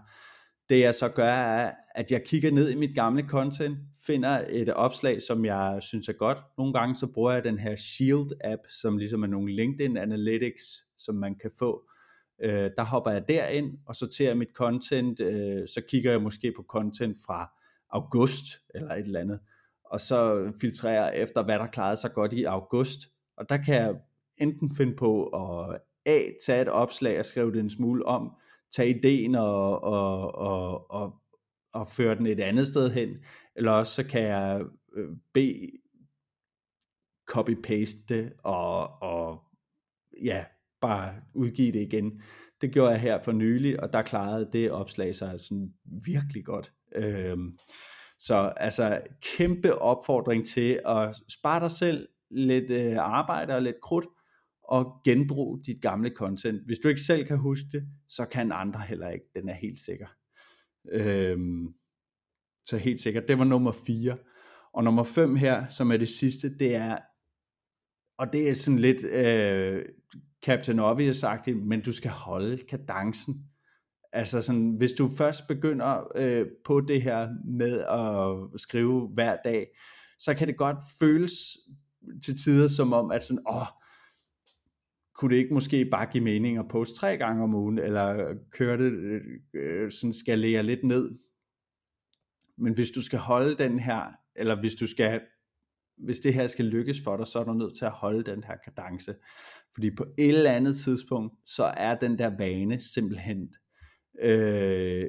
Det 0.70 0.80
jeg 0.80 0.94
så 0.94 1.08
gør, 1.08 1.32
er, 1.32 1.72
at 1.94 2.12
jeg 2.12 2.24
kigger 2.24 2.50
ned 2.50 2.70
i 2.70 2.74
mit 2.74 2.94
gamle 2.94 3.28
content, 3.28 3.78
finder 4.06 4.44
et 4.48 4.68
opslag, 4.68 5.22
som 5.22 5.44
jeg 5.44 5.78
synes 5.80 6.08
er 6.08 6.12
godt. 6.12 6.38
Nogle 6.58 6.72
gange 6.72 6.96
så 6.96 7.06
bruger 7.06 7.32
jeg 7.32 7.44
den 7.44 7.58
her 7.58 7.76
Shield-app, 7.76 8.80
som 8.80 8.98
ligesom 8.98 9.22
er 9.22 9.26
nogle 9.26 9.54
LinkedIn 9.54 9.96
Analytics, 9.96 10.64
som 10.98 11.14
man 11.14 11.34
kan 11.34 11.50
få. 11.58 11.82
Øh, 12.42 12.70
der 12.76 12.84
hopper 12.84 13.10
jeg 13.10 13.28
derind 13.28 13.78
og 13.86 13.96
sorterer 13.96 14.34
mit 14.34 14.50
content. 14.54 15.20
Øh, 15.20 15.68
så 15.68 15.82
kigger 15.88 16.10
jeg 16.10 16.22
måske 16.22 16.52
på 16.56 16.64
content 16.68 17.16
fra 17.26 17.50
august 17.90 18.44
eller 18.74 18.94
et 18.94 19.06
eller 19.06 19.20
andet 19.20 19.40
og 19.90 20.00
så 20.00 20.52
filtrere 20.60 21.16
efter, 21.16 21.42
hvad 21.42 21.58
der 21.58 21.66
klarede 21.66 21.96
sig 21.96 22.12
godt 22.12 22.32
i 22.32 22.44
august. 22.44 22.98
Og 23.36 23.48
der 23.48 23.56
kan 23.56 23.74
jeg 23.74 23.94
enten 24.38 24.74
finde 24.74 24.96
på 24.96 25.26
at 25.26 25.80
A, 26.06 26.20
tage 26.46 26.62
et 26.62 26.68
opslag 26.68 27.18
og 27.18 27.26
skrive 27.26 27.52
det 27.52 27.60
en 27.60 27.70
smule 27.70 28.06
om, 28.06 28.32
tage 28.72 28.98
ideen 28.98 29.34
og, 29.34 29.82
og, 29.82 30.34
og, 30.34 30.90
og, 30.90 31.14
og 31.72 31.88
føre 31.88 32.14
den 32.14 32.26
et 32.26 32.40
andet 32.40 32.66
sted 32.66 32.90
hen, 32.90 33.08
eller 33.56 33.72
også 33.72 33.94
så 33.94 34.08
kan 34.08 34.22
jeg 34.22 34.62
øh, 34.96 35.08
B, 35.34 35.38
copy-paste 37.30 38.04
det 38.08 38.32
og, 38.44 39.02
og 39.02 39.42
ja, 40.22 40.44
bare 40.80 41.14
udgive 41.34 41.72
det 41.72 41.80
igen. 41.80 42.22
Det 42.60 42.72
gjorde 42.72 42.90
jeg 42.90 43.00
her 43.00 43.22
for 43.22 43.32
nylig, 43.32 43.82
og 43.82 43.92
der 43.92 44.02
klarede 44.02 44.48
det 44.52 44.70
opslag 44.70 45.16
sig 45.16 45.40
sådan 45.40 45.72
virkelig 46.06 46.44
godt. 46.44 46.72
Øhm, 46.94 47.58
så 48.18 48.52
altså 48.56 49.00
kæmpe 49.36 49.78
opfordring 49.78 50.46
til 50.46 50.80
at 50.84 51.16
spare 51.28 51.60
dig 51.60 51.70
selv 51.70 52.08
lidt 52.30 52.70
øh, 52.70 52.96
arbejde 52.98 53.54
og 53.54 53.62
lidt 53.62 53.80
krudt, 53.82 54.06
og 54.70 55.00
genbruge 55.04 55.62
dit 55.66 55.82
gamle 55.82 56.10
content. 56.10 56.66
Hvis 56.66 56.78
du 56.78 56.88
ikke 56.88 57.00
selv 57.00 57.26
kan 57.26 57.38
huske 57.38 57.66
det, 57.72 57.88
så 58.08 58.24
kan 58.24 58.52
andre 58.52 58.80
heller 58.80 59.08
ikke. 59.08 59.24
Den 59.34 59.48
er 59.48 59.54
helt 59.54 59.80
sikker. 59.80 60.06
Øhm, 60.92 61.74
så 62.64 62.76
helt 62.76 63.00
sikkert. 63.00 63.28
Det 63.28 63.38
var 63.38 63.44
nummer 63.44 63.72
4. 63.72 64.16
Og 64.72 64.84
nummer 64.84 65.04
5 65.04 65.36
her, 65.36 65.68
som 65.68 65.92
er 65.92 65.96
det 65.96 66.08
sidste, 66.08 66.58
det 66.58 66.74
er, 66.74 66.98
og 68.18 68.32
det 68.32 68.50
er 68.50 68.54
sådan 68.54 68.78
lidt 68.78 69.04
øh, 69.04 69.84
Captain 70.42 70.78
Obvious-agtigt, 70.78 71.64
men 71.64 71.82
du 71.82 71.92
skal 71.92 72.10
holde 72.10 72.58
kadencen. 72.58 73.44
Altså 74.12 74.42
sådan, 74.42 74.70
hvis 74.70 74.92
du 74.92 75.08
først 75.18 75.48
begynder 75.48 76.12
øh, 76.16 76.46
på 76.64 76.80
det 76.80 77.02
her 77.02 77.28
med 77.44 77.80
at 77.80 78.60
skrive 78.60 79.08
hver 79.08 79.36
dag, 79.44 79.66
så 80.18 80.34
kan 80.34 80.48
det 80.48 80.56
godt 80.56 80.76
føles 80.98 81.32
til 82.24 82.38
tider 82.38 82.68
som 82.68 82.92
om, 82.92 83.10
at 83.10 83.24
sådan, 83.24 83.42
åh, 83.48 83.66
kunne 85.20 85.34
det 85.34 85.42
ikke 85.42 85.54
måske 85.54 85.84
bare 85.84 86.06
give 86.06 86.24
mening 86.24 86.58
at 86.58 86.68
poste 86.68 86.96
tre 86.96 87.16
gange 87.16 87.42
om 87.42 87.54
ugen, 87.54 87.78
eller 87.78 88.28
øh, 88.28 88.36
køre 88.50 88.78
det, 88.78 88.92
øh, 88.92 89.20
øh, 89.54 89.90
sådan 89.90 90.14
skalere 90.14 90.62
lidt 90.62 90.84
ned. 90.84 91.10
Men 92.58 92.74
hvis 92.74 92.90
du 92.90 93.02
skal 93.02 93.18
holde 93.18 93.54
den 93.54 93.78
her, 93.78 94.02
eller 94.36 94.60
hvis 94.60 94.74
du 94.74 94.86
skal, 94.86 95.20
hvis 95.98 96.20
det 96.20 96.34
her 96.34 96.46
skal 96.46 96.64
lykkes 96.64 96.98
for 97.04 97.16
dig, 97.16 97.26
så 97.26 97.38
er 97.38 97.44
du 97.44 97.52
nødt 97.52 97.78
til 97.78 97.84
at 97.84 97.90
holde 97.90 98.22
den 98.22 98.44
her 98.44 98.56
kadence. 98.64 99.14
Fordi 99.74 99.90
på 99.94 100.04
et 100.18 100.28
eller 100.28 100.52
andet 100.52 100.76
tidspunkt, 100.76 101.34
så 101.46 101.64
er 101.64 101.94
den 101.94 102.18
der 102.18 102.36
vane 102.38 102.80
simpelthen 102.80 103.54
øh, 104.22 105.08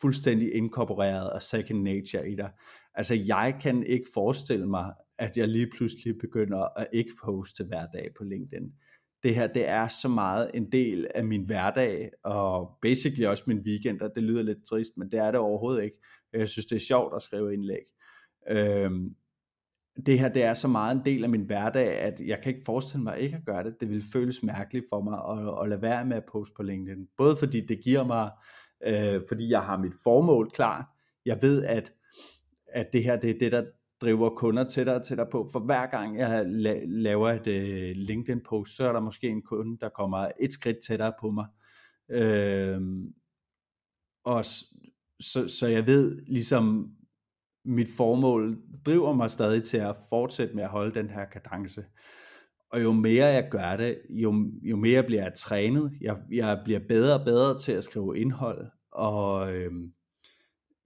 fuldstændig 0.00 0.54
inkorporeret 0.54 1.32
og 1.32 1.42
second 1.42 1.82
nature 1.82 2.30
i 2.30 2.34
dig. 2.34 2.50
Altså 2.94 3.14
jeg 3.14 3.58
kan 3.62 3.86
ikke 3.86 4.06
forestille 4.14 4.66
mig, 4.66 4.92
at 5.18 5.36
jeg 5.36 5.48
lige 5.48 5.70
pludselig 5.76 6.18
begynder 6.18 6.78
at 6.78 6.86
ikke 6.92 7.12
poste 7.24 7.64
hver 7.64 7.86
dag 7.94 8.10
på 8.18 8.24
LinkedIn. 8.24 8.72
Det 9.22 9.34
her, 9.34 9.46
det 9.46 9.68
er 9.68 9.88
så 9.88 10.08
meget 10.08 10.50
en 10.54 10.72
del 10.72 11.06
af 11.14 11.24
min 11.24 11.44
hverdag, 11.46 12.10
og 12.24 12.78
basically 12.82 13.26
også 13.26 13.44
min 13.46 13.58
weekend, 13.58 14.00
og 14.00 14.10
det 14.14 14.22
lyder 14.22 14.42
lidt 14.42 14.66
trist, 14.68 14.92
men 14.96 15.12
det 15.12 15.20
er 15.20 15.30
det 15.30 15.40
overhovedet 15.40 15.84
ikke. 15.84 15.96
Jeg 16.32 16.48
synes, 16.48 16.66
det 16.66 16.76
er 16.76 16.80
sjovt 16.80 17.16
at 17.16 17.22
skrive 17.22 17.54
indlæg. 17.54 17.84
Øhm, 18.48 19.14
det 20.06 20.18
her, 20.18 20.28
det 20.28 20.42
er 20.42 20.54
så 20.54 20.68
meget 20.68 20.96
en 20.96 21.04
del 21.04 21.24
af 21.24 21.30
min 21.30 21.46
hverdag, 21.46 21.98
at 21.98 22.20
jeg 22.20 22.40
kan 22.42 22.54
ikke 22.54 22.64
forestille 22.66 23.04
mig 23.04 23.18
ikke 23.18 23.36
at 23.36 23.44
gøre 23.46 23.64
det. 23.64 23.80
Det 23.80 23.88
vil 23.88 24.02
føles 24.12 24.42
mærkeligt 24.42 24.84
for 24.90 25.00
mig 25.00 25.18
at, 25.30 25.62
at 25.62 25.68
lade 25.68 25.82
være 25.82 26.04
med 26.04 26.16
at 26.16 26.24
poste 26.32 26.54
på 26.56 26.62
LinkedIn. 26.62 27.06
Både 27.16 27.36
fordi 27.36 27.66
det 27.66 27.80
giver 27.84 28.04
mig, 28.04 28.30
øh, 28.86 29.22
fordi 29.28 29.50
jeg 29.50 29.60
har 29.60 29.78
mit 29.78 29.92
formål 30.04 30.50
klar. 30.50 30.96
Jeg 31.26 31.38
ved, 31.42 31.64
at, 31.64 31.92
at 32.72 32.86
det 32.92 33.04
her, 33.04 33.16
det 33.16 33.30
er 33.30 33.38
det, 33.38 33.52
der 33.52 33.64
driver 34.02 34.30
kunder 34.30 34.64
tættere 34.64 34.96
og 34.96 35.04
tættere 35.04 35.28
på. 35.32 35.48
For 35.52 35.60
hver 35.60 35.86
gang 35.86 36.18
jeg 36.18 36.44
laver 36.86 37.30
et 37.30 37.46
øh, 37.46 37.96
LinkedIn-post, 37.96 38.76
så 38.76 38.88
er 38.88 38.92
der 38.92 39.00
måske 39.00 39.28
en 39.28 39.42
kunde, 39.42 39.78
der 39.80 39.88
kommer 39.88 40.28
et 40.40 40.52
skridt 40.52 40.76
tættere 40.86 41.12
på 41.20 41.30
mig. 41.30 41.46
Øh, 42.10 42.80
og 44.24 44.44
så, 45.20 45.48
så 45.48 45.66
jeg 45.66 45.86
ved 45.86 46.22
ligesom, 46.26 46.90
mit 47.64 47.88
formål 47.96 48.58
driver 48.86 49.12
mig 49.12 49.30
stadig 49.30 49.64
til 49.64 49.76
at 49.76 49.96
fortsætte 50.10 50.54
med 50.54 50.62
at 50.62 50.70
holde 50.70 50.94
den 50.94 51.10
her 51.10 51.24
kadence. 51.24 51.84
Og 52.70 52.82
jo 52.82 52.92
mere 52.92 53.26
jeg 53.26 53.48
gør 53.50 53.76
det, 53.76 53.98
jo, 54.10 54.50
jo 54.62 54.76
mere 54.76 55.02
bliver 55.02 55.22
jeg 55.22 55.34
trænet. 55.34 55.92
Jeg, 56.00 56.16
jeg 56.30 56.60
bliver 56.64 56.80
bedre 56.88 57.18
og 57.18 57.24
bedre 57.24 57.58
til 57.58 57.72
at 57.72 57.84
skrive 57.84 58.18
indhold, 58.18 58.70
og 58.92 59.54
øh, 59.54 59.72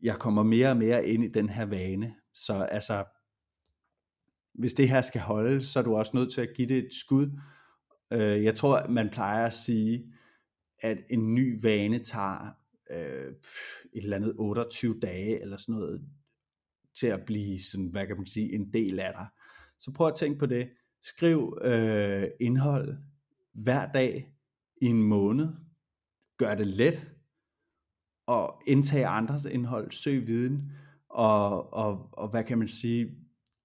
jeg 0.03 0.17
kommer 0.17 0.43
mere 0.43 0.71
og 0.71 0.77
mere 0.77 1.07
ind 1.07 1.25
i 1.25 1.29
den 1.29 1.49
her 1.49 1.67
vane. 1.67 2.15
Så 2.37 2.55
altså, 2.55 3.05
hvis 4.55 4.75
det 4.75 4.89
her 4.89 5.01
skal 5.01 5.21
holde, 5.21 5.63
så 5.63 5.79
er 5.79 5.83
du 5.83 5.97
også 5.97 6.13
nødt 6.15 6.33
til 6.33 6.41
at 6.41 6.55
give 6.57 6.69
det 6.69 6.79
et 6.79 6.95
skud. 6.95 7.41
Øh, 8.13 8.45
jeg 8.45 8.57
tror, 8.57 8.89
man 8.89 9.11
plejer 9.11 9.47
at 9.47 9.55
sige, 9.55 10.13
at 10.79 10.99
en 11.11 11.35
ny 11.35 11.61
vane 11.63 12.05
tager 12.05 12.51
øh, 12.91 13.35
et 13.93 14.03
eller 14.05 14.17
andet 14.17 14.35
28 14.39 15.01
dage 15.01 15.41
eller 15.41 15.57
sådan 15.57 15.75
noget, 15.75 16.09
til 16.99 17.07
at 17.07 17.25
blive 17.27 17.61
sådan, 17.63 17.87
hvad 17.87 18.07
kan 18.07 18.17
man 18.17 18.27
sige, 18.27 18.55
en 18.55 18.73
del 18.73 19.01
af 19.01 19.13
dig. 19.13 19.27
Så 19.79 19.93
prøv 19.93 20.07
at 20.07 20.15
tænke 20.15 20.39
på 20.39 20.47
det. 20.47 20.71
Skriv 21.03 21.59
øh, 21.63 22.25
indhold 22.41 22.97
hver 23.53 23.93
dag 23.93 24.33
i 24.83 24.87
en 24.87 25.03
måned. 25.03 25.49
Gør 26.39 26.55
det 26.55 26.67
let 26.67 27.13
og 28.27 28.63
indtage 28.67 29.07
andres 29.07 29.45
indhold. 29.45 29.93
Søg 29.93 30.27
viden 30.27 30.73
og, 31.17 31.73
og, 31.73 32.09
og 32.13 32.29
hvad 32.29 32.45
kan 32.45 32.59
man 32.59 32.69
sige, 32.69 33.11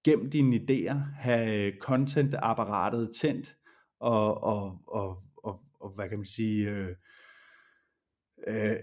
gem 0.04 0.30
dine 0.30 0.56
idéer, 0.56 0.94
have 1.14 1.72
content-apparatet 1.80 3.10
tændt, 3.20 3.56
og, 4.00 4.42
og, 4.42 4.78
og, 4.86 5.22
og, 5.36 5.60
og 5.80 5.90
hvad 5.94 6.08
kan 6.08 6.18
man 6.18 6.26
sige, 6.26 6.70
øh, 6.70 6.96
øh, 8.46 8.76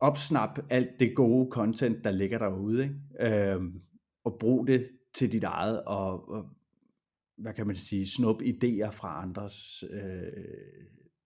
opsnap 0.00 0.58
alt 0.70 1.00
det 1.00 1.16
gode 1.16 1.50
content, 1.50 2.04
der 2.04 2.10
ligger 2.10 2.38
derude, 2.38 2.82
ikke? 2.82 3.54
Øh, 3.54 3.62
og 4.24 4.36
brug 4.40 4.66
det 4.66 4.90
til 5.14 5.32
dit 5.32 5.44
eget, 5.44 5.84
og, 5.84 6.28
og 6.28 6.48
hvad 7.36 7.54
kan 7.54 7.66
man 7.66 7.76
sige, 7.76 8.06
snup 8.06 8.42
idéer 8.42 8.90
fra 8.90 9.22
andres 9.22 9.84
øh, 9.90 10.32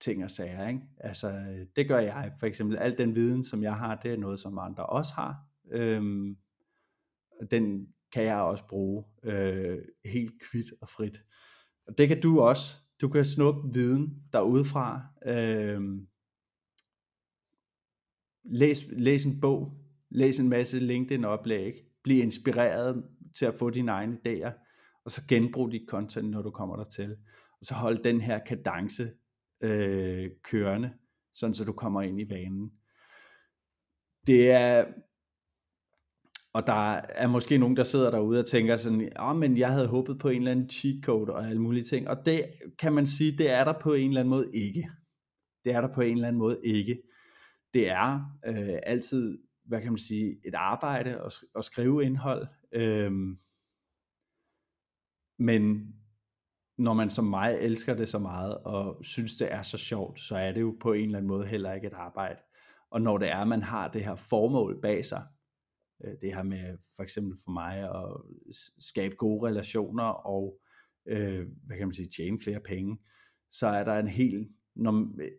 ting 0.00 0.24
og 0.24 0.30
sager. 0.30 0.68
Ikke? 0.68 0.80
Altså, 1.00 1.28
øh, 1.28 1.66
det 1.76 1.88
gør 1.88 1.98
jeg 1.98 2.32
for 2.40 2.46
eksempel. 2.46 2.76
Al 2.76 2.98
den 2.98 3.14
viden, 3.14 3.44
som 3.44 3.62
jeg 3.62 3.76
har, 3.76 3.94
det 3.94 4.12
er 4.12 4.16
noget, 4.16 4.40
som 4.40 4.58
andre 4.58 4.86
også 4.86 5.14
har. 5.14 5.49
Øhm, 5.70 6.36
den 7.50 7.94
kan 8.12 8.24
jeg 8.24 8.36
også 8.36 8.66
bruge 8.68 9.04
øh, 9.22 9.78
helt 10.04 10.32
kvidt 10.42 10.72
og 10.80 10.88
frit. 10.88 11.22
Og 11.86 11.98
det 11.98 12.08
kan 12.08 12.20
du 12.20 12.40
også. 12.40 12.76
Du 13.00 13.08
kan 13.08 13.24
snuppe 13.24 13.72
viden 13.74 14.22
derudefra. 14.32 15.02
Øhm, 15.26 16.08
læs, 18.44 18.84
læs 18.92 19.24
en 19.24 19.40
bog. 19.40 19.76
Læs 20.10 20.38
en 20.38 20.48
masse 20.48 20.78
LinkedIn-oplæg. 20.78 21.74
Bliv 22.02 22.22
inspireret 22.22 23.04
til 23.38 23.46
at 23.46 23.54
få 23.54 23.70
dine 23.70 23.92
egne 23.92 24.18
idéer. 24.26 24.52
Og 25.04 25.10
så 25.10 25.22
genbrug 25.28 25.72
dit 25.72 25.88
content, 25.88 26.30
når 26.30 26.42
du 26.42 26.50
kommer 26.50 26.76
der 26.76 26.84
til. 26.84 27.16
Og 27.60 27.66
så 27.66 27.74
hold 27.74 28.04
den 28.04 28.20
her 28.20 28.38
kadence 28.38 29.12
øh, 29.60 30.30
kørende, 30.42 30.92
sådan 31.34 31.54
så 31.54 31.64
du 31.64 31.72
kommer 31.72 32.02
ind 32.02 32.20
i 32.20 32.30
vanen. 32.30 32.72
Det 34.26 34.50
er, 34.50 34.86
og 36.52 36.66
der 36.66 37.00
er 37.08 37.26
måske 37.26 37.58
nogen, 37.58 37.76
der 37.76 37.84
sidder 37.84 38.10
derude 38.10 38.40
og 38.40 38.46
tænker 38.46 38.76
sådan, 38.76 39.12
oh, 39.18 39.36
men 39.36 39.58
jeg 39.58 39.72
havde 39.72 39.88
håbet 39.88 40.18
på 40.18 40.28
en 40.28 40.36
eller 40.36 40.50
anden 40.50 40.70
cheat 40.70 41.04
code 41.04 41.32
og 41.32 41.46
alle 41.46 41.62
mulige 41.62 41.84
ting, 41.84 42.08
og 42.08 42.26
det 42.26 42.44
kan 42.78 42.92
man 42.92 43.06
sige, 43.06 43.38
det 43.38 43.50
er 43.50 43.64
der 43.64 43.72
på 43.72 43.94
en 43.94 44.08
eller 44.08 44.20
anden 44.20 44.30
måde 44.30 44.46
ikke. 44.54 44.90
Det 45.64 45.72
er 45.72 45.80
der 45.80 45.94
på 45.94 46.00
en 46.00 46.12
eller 46.12 46.28
anden 46.28 46.38
måde 46.38 46.58
ikke. 46.64 47.02
Det 47.74 47.90
er 47.90 48.36
øh, 48.46 48.78
altid, 48.82 49.38
hvad 49.64 49.80
kan 49.80 49.92
man 49.92 49.98
sige, 49.98 50.36
et 50.44 50.54
arbejde 50.54 51.10
at, 51.10 51.34
at 51.56 51.64
skrive 51.64 52.04
indhold, 52.04 52.46
øh, 52.72 53.12
men 55.38 55.94
når 56.78 56.94
man 56.94 57.10
som 57.10 57.24
mig 57.24 57.58
elsker 57.60 57.94
det 57.94 58.08
så 58.08 58.18
meget, 58.18 58.58
og 58.58 59.04
synes 59.04 59.36
det 59.36 59.52
er 59.52 59.62
så 59.62 59.78
sjovt, 59.78 60.20
så 60.20 60.36
er 60.36 60.52
det 60.52 60.60
jo 60.60 60.76
på 60.80 60.92
en 60.92 61.04
eller 61.04 61.18
anden 61.18 61.28
måde 61.28 61.46
heller 61.46 61.72
ikke 61.72 61.86
et 61.86 61.92
arbejde. 61.92 62.40
Og 62.90 63.02
når 63.02 63.18
det 63.18 63.30
er, 63.30 63.36
at 63.36 63.48
man 63.48 63.62
har 63.62 63.88
det 63.88 64.04
her 64.04 64.14
formål 64.14 64.80
bag 64.82 65.04
sig, 65.04 65.22
Øh, 66.04 66.14
det 66.20 66.34
her 66.34 66.42
med 66.42 66.78
for 66.96 67.02
eksempel 67.02 67.38
for 67.44 67.50
mig 67.50 67.78
at 67.78 68.16
skabe 68.78 69.14
gode 69.14 69.48
relationer 69.48 70.04
og 70.04 70.60
øh, 71.06 71.46
hvad 71.66 71.76
kan 71.76 71.86
man 71.86 71.94
sige, 71.94 72.08
tjene 72.16 72.40
flere 72.40 72.60
penge, 72.60 72.98
så 73.50 73.66
er 73.66 73.84
der 73.84 73.98
en 73.98 74.08
helt, 74.08 74.48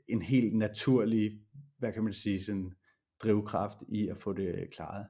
en 0.08 0.22
helt 0.22 0.58
naturlig, 0.58 1.40
hvad 1.78 1.94
kan 1.94 2.04
man 2.04 2.14
sige, 2.14 2.44
sådan 2.44 2.72
drivkraft 3.24 3.78
i 3.90 4.08
at 4.08 4.18
få 4.18 4.34
det 4.34 4.70
klaret. 4.72 5.08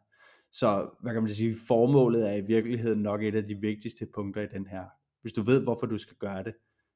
Så 0.51 0.89
hvad 1.01 1.13
kan 1.13 1.23
man 1.23 1.31
sige, 1.31 1.55
formålet 1.67 2.29
er 2.29 2.35
i 2.35 2.45
virkeligheden 2.45 3.01
nok 3.01 3.23
et 3.23 3.35
af 3.35 3.43
de 3.43 3.55
vigtigste 3.55 4.05
punkter 4.05 4.41
i 4.41 4.47
den 4.47 4.67
her 4.67 4.85
hvis 5.21 5.33
du 5.33 5.41
ved, 5.41 5.63
hvorfor 5.63 5.85
du 5.85 5.97
skal 5.97 6.17
gøre 6.17 6.43
det, 6.43 6.53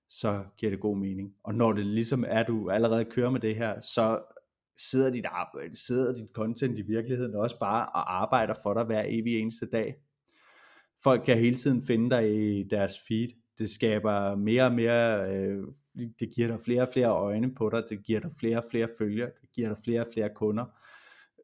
så 0.09 0.43
giver 0.57 0.69
det 0.69 0.79
god 0.79 0.97
mening. 0.97 1.33
Og 1.43 1.55
når 1.55 1.73
det 1.73 1.85
ligesom 1.85 2.25
er, 2.27 2.43
du 2.43 2.69
allerede 2.69 3.05
kører 3.05 3.29
med 3.29 3.39
det 3.39 3.55
her, 3.55 3.81
så 3.81 4.21
sidder 4.77 5.11
dit, 5.11 5.25
arbejde, 5.25 5.85
sidder 5.85 6.13
dit 6.13 6.29
content 6.33 6.77
i 6.77 6.81
virkeligheden 6.81 7.35
også 7.35 7.59
bare 7.59 7.85
og 7.85 8.21
arbejder 8.21 8.53
for 8.63 8.73
dig 8.73 8.83
hver 8.83 9.03
evig 9.07 9.39
eneste 9.39 9.65
dag. 9.65 9.95
Folk 11.03 11.21
kan 11.25 11.37
hele 11.37 11.55
tiden 11.55 11.81
finde 11.81 12.09
dig 12.09 12.35
i 12.35 12.63
deres 12.63 12.93
feed. 13.07 13.29
Det 13.57 13.69
skaber 13.69 14.35
mere 14.35 14.65
og 14.65 14.73
mere, 14.73 15.35
øh, 15.35 15.63
det 16.19 16.31
giver 16.35 16.47
dig 16.47 16.59
flere 16.59 16.81
og 16.81 16.89
flere 16.93 17.09
øjne 17.09 17.55
på 17.55 17.69
dig, 17.69 17.83
det 17.89 18.03
giver 18.03 18.19
dig 18.19 18.31
flere 18.39 18.57
og 18.57 18.65
flere 18.71 18.89
følgere, 18.97 19.31
det 19.41 19.51
giver 19.51 19.67
dig 19.67 19.77
flere 19.83 20.01
og 20.01 20.07
flere 20.13 20.29
kunder. 20.35 20.65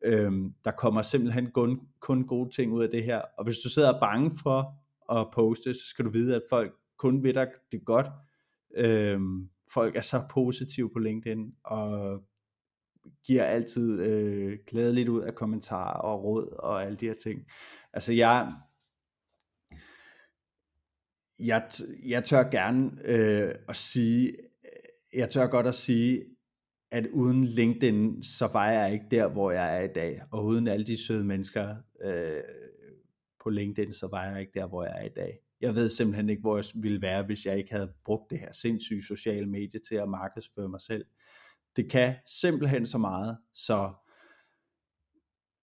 Øhm, 0.04 0.54
der 0.65 0.72
kommer 0.72 1.02
simpelthen 1.02 1.52
kun, 1.52 1.80
kun 2.00 2.28
gode 2.28 2.50
ting 2.50 2.74
ud 2.74 2.84
af 2.84 2.89
det 2.89 3.04
her. 3.04 3.22
Og 3.38 3.44
hvis 3.44 3.58
du 3.58 3.70
sidder 3.70 4.00
bange 4.00 4.32
for 4.44 4.76
at 5.20 5.28
poste, 5.34 5.74
så 5.74 5.88
skal 5.88 6.06
du 6.06 6.10
vide, 6.10 6.36
at 6.36 6.41
folk 6.50 6.74
kun 6.98 7.24
ved 7.24 7.34
dig 7.34 7.48
det 7.72 7.86
godt. 7.86 8.08
Øhm, 8.76 9.50
folk 9.74 9.96
er 9.96 10.02
så 10.02 10.24
positive 10.30 10.89
på 10.94 11.00
LinkedIn, 11.00 11.54
og 11.63 12.22
giver 13.26 13.44
altid 13.44 14.02
øh, 14.02 14.60
glædeligt 14.68 15.10
ud 15.10 15.22
af 15.22 15.36
kommentarer 15.36 16.00
og 16.00 16.24
råd 16.24 16.56
og 16.60 16.84
alle 16.84 16.98
de 16.98 17.08
her 17.08 17.14
ting. 17.14 17.46
Altså 17.94 18.14
jeg, 18.14 18.54
jeg, 21.40 21.70
jeg 22.06 22.24
tør 22.24 22.50
gerne 22.50 22.92
øh, 23.06 23.56
at 23.70 23.76
sige, 23.76 24.38
jeg 25.14 25.30
tør 25.30 25.48
godt 25.48 25.68
at 25.68 25.76
sige, 25.76 26.26
at 26.92 27.08
uden 27.08 27.44
LinkedIn, 27.44 28.24
så 28.24 28.48
var 28.48 28.72
jeg 28.72 28.94
ikke 28.94 29.06
der, 29.12 29.28
hvor 29.28 29.52
jeg 29.52 29.78
er 29.78 29.82
i 29.82 29.94
dag. 29.96 30.22
Og 30.32 30.46
uden 30.46 30.68
alle 30.68 30.86
de 30.86 31.06
søde 31.06 31.24
mennesker, 31.24 31.76
øh, 32.04 32.42
på 33.44 33.50
LinkedIn, 33.50 33.94
så 33.94 34.08
var 34.08 34.26
jeg 34.26 34.40
ikke 34.40 34.52
der, 34.60 34.68
hvor 34.68 34.84
jeg 34.84 34.94
er 34.98 35.06
i 35.06 35.14
dag. 35.16 35.40
Jeg 35.62 35.76
ved 35.76 35.90
simpelthen 35.90 36.30
ikke, 36.30 36.42
hvor 36.42 36.58
jeg 36.58 36.66
ville 36.76 37.02
være, 37.02 37.24
hvis 37.24 37.46
jeg 37.46 37.58
ikke 37.58 37.72
havde 37.72 37.94
brugt 38.06 38.32
det 38.32 38.40
her 38.40 38.52
sindssyge 38.52 39.04
sociale 39.04 39.46
medie 39.46 39.80
til 39.80 39.96
at 39.96 40.10
markedsføre 40.10 40.70
mig 40.70 40.82
selv. 40.82 41.06
Det 41.75 41.91
kan 41.91 42.15
simpelthen 42.25 42.88
så 42.88 42.97
meget, 42.97 43.38
så 43.53 43.93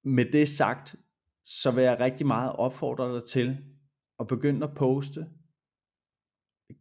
med 0.05 0.25
det 0.33 0.49
sagt, 0.49 0.97
så 1.45 1.71
vil 1.71 1.85
jeg 1.85 2.01
rigtig 2.01 2.27
meget 2.27 2.53
opfordre 2.53 3.15
dig 3.15 3.25
til 3.29 3.59
at 4.21 4.27
begynde 4.27 4.67
at 4.67 4.75
poste. 4.75 5.27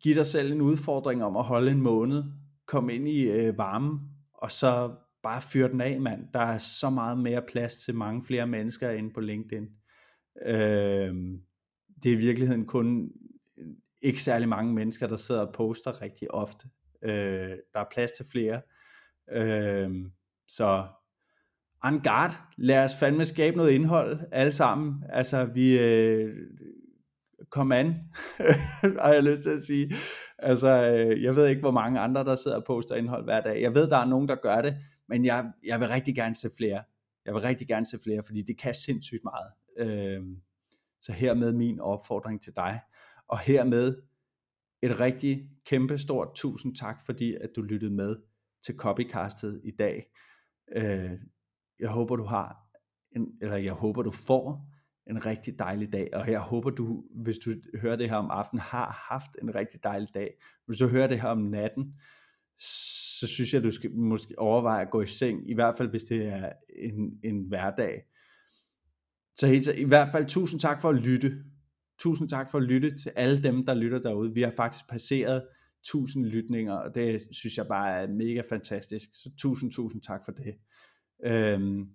Giv 0.02 0.16
dig 0.16 0.26
selv 0.26 0.52
en 0.52 0.62
udfordring 0.62 1.24
om 1.24 1.38
at 1.38 1.44
holde 1.44 1.72
en 1.72 1.82
måned. 1.82 2.24
Kom 2.66 2.90
ind 2.90 3.08
i 3.08 3.30
øh, 3.30 3.58
varmen, 3.58 4.00
og 4.34 4.52
så 4.52 4.96
bare 5.24 5.42
fyr 5.42 5.68
den 5.68 5.82
af, 5.82 6.02
mand. 6.02 6.28
Der 6.34 6.40
er 6.40 6.58
så 6.58 6.90
meget 6.90 7.18
mere 7.18 7.42
plads 7.42 7.78
til 7.86 7.96
mange 7.96 8.24
flere 8.24 8.48
mennesker 8.48 8.90
inde 8.90 9.14
på 9.14 9.20
LinkedIn. 9.20 9.68
Øh, 10.46 11.16
det 12.04 12.12
er 12.12 12.16
i 12.16 12.16
virkeligheden 12.16 12.66
kun 12.66 13.12
ikke 14.02 14.24
særlig 14.24 14.50
mange 14.50 14.74
mennesker, 14.74 15.08
der 15.08 15.18
sidder 15.18 15.42
og 15.42 15.54
poster 15.54 16.02
rigtig 16.02 16.32
ofte. 16.32 16.70
Øh, 17.02 17.58
der 17.74 17.80
er 17.80 17.90
plads 17.92 18.12
til 18.12 18.26
flere. 18.32 18.62
Øh, 19.32 20.06
så 20.48 20.88
en 21.86 22.00
guard, 22.00 22.32
lad 22.58 22.84
os 22.84 22.96
fandme 23.00 23.26
skabe 23.26 23.58
noget 23.58 23.72
indhold 23.72 24.20
alle 24.32 24.52
sammen. 24.52 25.04
Altså 25.10 25.46
vi 25.46 25.80
øh, 25.80 26.36
kom 27.50 27.72
an, 27.72 27.96
har 29.02 29.14
jeg 29.14 29.24
lyst 29.24 29.44
til 29.44 29.50
at 29.50 29.66
sige. 29.66 29.94
Altså 30.38 30.68
øh, 30.68 31.24
jeg 31.24 31.36
ved 31.36 31.48
ikke, 31.48 31.62
hvor 31.62 31.72
mange 31.72 32.00
andre, 32.00 32.24
der 32.24 32.36
sidder 32.36 32.58
og 32.58 32.64
poster 32.64 32.96
indhold 32.96 33.24
hver 33.24 33.42
dag. 33.42 33.62
Jeg 33.62 33.74
ved, 33.74 33.90
der 33.90 33.98
er 33.98 34.06
nogen, 34.06 34.28
der 34.28 34.36
gør 34.36 34.62
det, 34.62 34.76
men 35.10 35.26
jeg, 35.26 35.52
jeg 35.64 35.80
vil 35.80 35.88
rigtig 35.88 36.16
gerne 36.16 36.36
se 36.36 36.50
flere. 36.58 36.84
Jeg 37.26 37.34
vil 37.34 37.42
rigtig 37.42 37.68
gerne 37.68 37.86
se 37.86 38.00
flere, 38.04 38.24
fordi 38.24 38.42
det 38.42 38.58
kan 38.58 38.74
sindssygt 38.74 39.24
meget. 39.24 39.52
Øh, 39.78 40.24
så 41.02 41.12
hermed 41.12 41.54
min 41.54 41.80
opfordring 41.80 42.42
til 42.42 42.54
dig. 42.56 42.80
Og 43.28 43.40
hermed 43.40 43.96
et 44.82 45.00
rigtig 45.00 45.50
kæmpe 45.66 45.98
stort 45.98 46.28
tusind 46.36 46.76
tak, 46.76 47.06
fordi 47.06 47.36
at 47.36 47.50
du 47.56 47.62
lyttede 47.62 47.94
med 47.94 48.16
til 48.66 48.76
Copycastet 48.76 49.62
i 49.64 49.72
dag. 49.72 50.06
Øh, 50.76 51.12
jeg 51.80 51.90
håber 51.90 52.16
du 52.16 52.24
har, 52.24 52.58
en, 53.16 53.28
eller 53.42 53.58
jeg 53.58 53.74
håber 53.74 54.02
du 54.02 54.12
får 54.12 54.74
en 55.10 55.26
rigtig 55.26 55.60
dejlig 55.60 55.94
dag, 55.94 56.10
og 56.14 56.32
jeg 56.32 56.40
håber 56.40 56.70
du, 56.70 57.04
hvis 57.24 57.38
du 57.38 57.52
hører 57.82 57.96
det 57.96 58.10
her 58.10 58.18
om 58.18 58.32
aftenen, 58.32 58.62
har 58.62 59.06
haft 59.10 59.32
en 59.42 59.56
rigtig 59.56 59.84
dejlig 59.84 60.10
dag. 60.14 60.34
Hvis 60.66 60.78
du 60.78 60.88
hører 60.88 61.08
det 61.08 61.22
her 61.22 61.30
om 61.30 61.38
natten, 61.38 61.94
så 63.20 63.28
synes 63.28 63.54
jeg, 63.54 63.64
du 63.64 63.72
skal 63.72 63.92
måske 63.92 64.40
overveje 64.40 64.82
at 64.82 64.92
gå 64.92 65.02
i 65.02 65.06
seng, 65.06 65.50
i 65.50 65.54
hvert 65.54 65.78
fald 65.78 65.90
hvis 65.90 66.04
det 66.04 66.28
er 66.28 66.52
en, 66.80 67.20
en 67.24 67.48
hverdag. 67.48 68.04
Så 69.36 69.48
helt, 69.48 69.68
i 69.78 69.84
hvert 69.84 70.12
fald 70.12 70.26
tusind 70.26 70.60
tak 70.60 70.82
for 70.82 70.90
at 70.90 70.96
lytte. 70.96 71.44
Tusind 72.00 72.30
tak 72.30 72.50
for 72.52 72.58
at 72.58 72.64
lytte 72.64 72.98
til 72.98 73.12
alle 73.16 73.44
dem, 73.44 73.66
der 73.66 73.74
lytter 73.74 74.00
derude. 74.00 74.34
Vi 74.34 74.42
har 74.42 74.52
faktisk 74.52 74.90
passeret 74.90 75.48
1000 75.82 76.26
lytninger, 76.26 76.74
og 76.74 76.96
det 76.96 77.28
synes 77.32 77.58
jeg 77.58 77.68
bare 77.68 78.02
er 78.02 78.08
mega 78.08 78.42
fantastisk. 78.50 79.10
Så 79.14 79.30
tusind, 79.38 79.72
tusind 79.72 80.02
tak 80.02 80.26
for 80.26 80.32
det. 80.32 80.56
Øhm, 81.26 81.86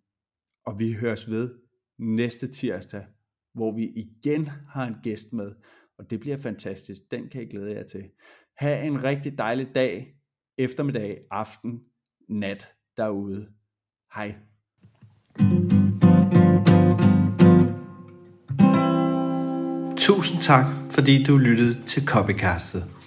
og 0.67 0.79
vi 0.79 0.93
høres 0.93 1.31
ved 1.31 1.51
næste 1.99 2.53
tirsdag, 2.53 3.07
hvor 3.55 3.77
vi 3.77 3.87
igen 3.87 4.47
har 4.47 4.87
en 4.87 4.97
gæst 5.03 5.33
med, 5.33 5.53
og 5.99 6.11
det 6.11 6.21
bliver 6.21 6.37
fantastisk. 6.37 7.01
Den 7.11 7.29
kan 7.29 7.41
jeg 7.41 7.51
glæde 7.51 7.75
jer 7.75 7.83
til. 7.83 8.05
Ha' 8.57 8.87
en 8.87 9.05
rigtig 9.05 9.39
dejlig 9.39 9.75
dag, 9.75 10.15
eftermiddag, 10.59 11.21
aften, 11.31 11.81
nat 12.29 12.69
derude. 12.97 13.49
Hej. 14.15 14.35
Tusind 19.97 20.43
tak, 20.43 20.67
fordi 20.91 21.25
du 21.25 21.37
lyttede 21.37 21.83
til 21.87 22.07
Copycastet. 22.07 23.02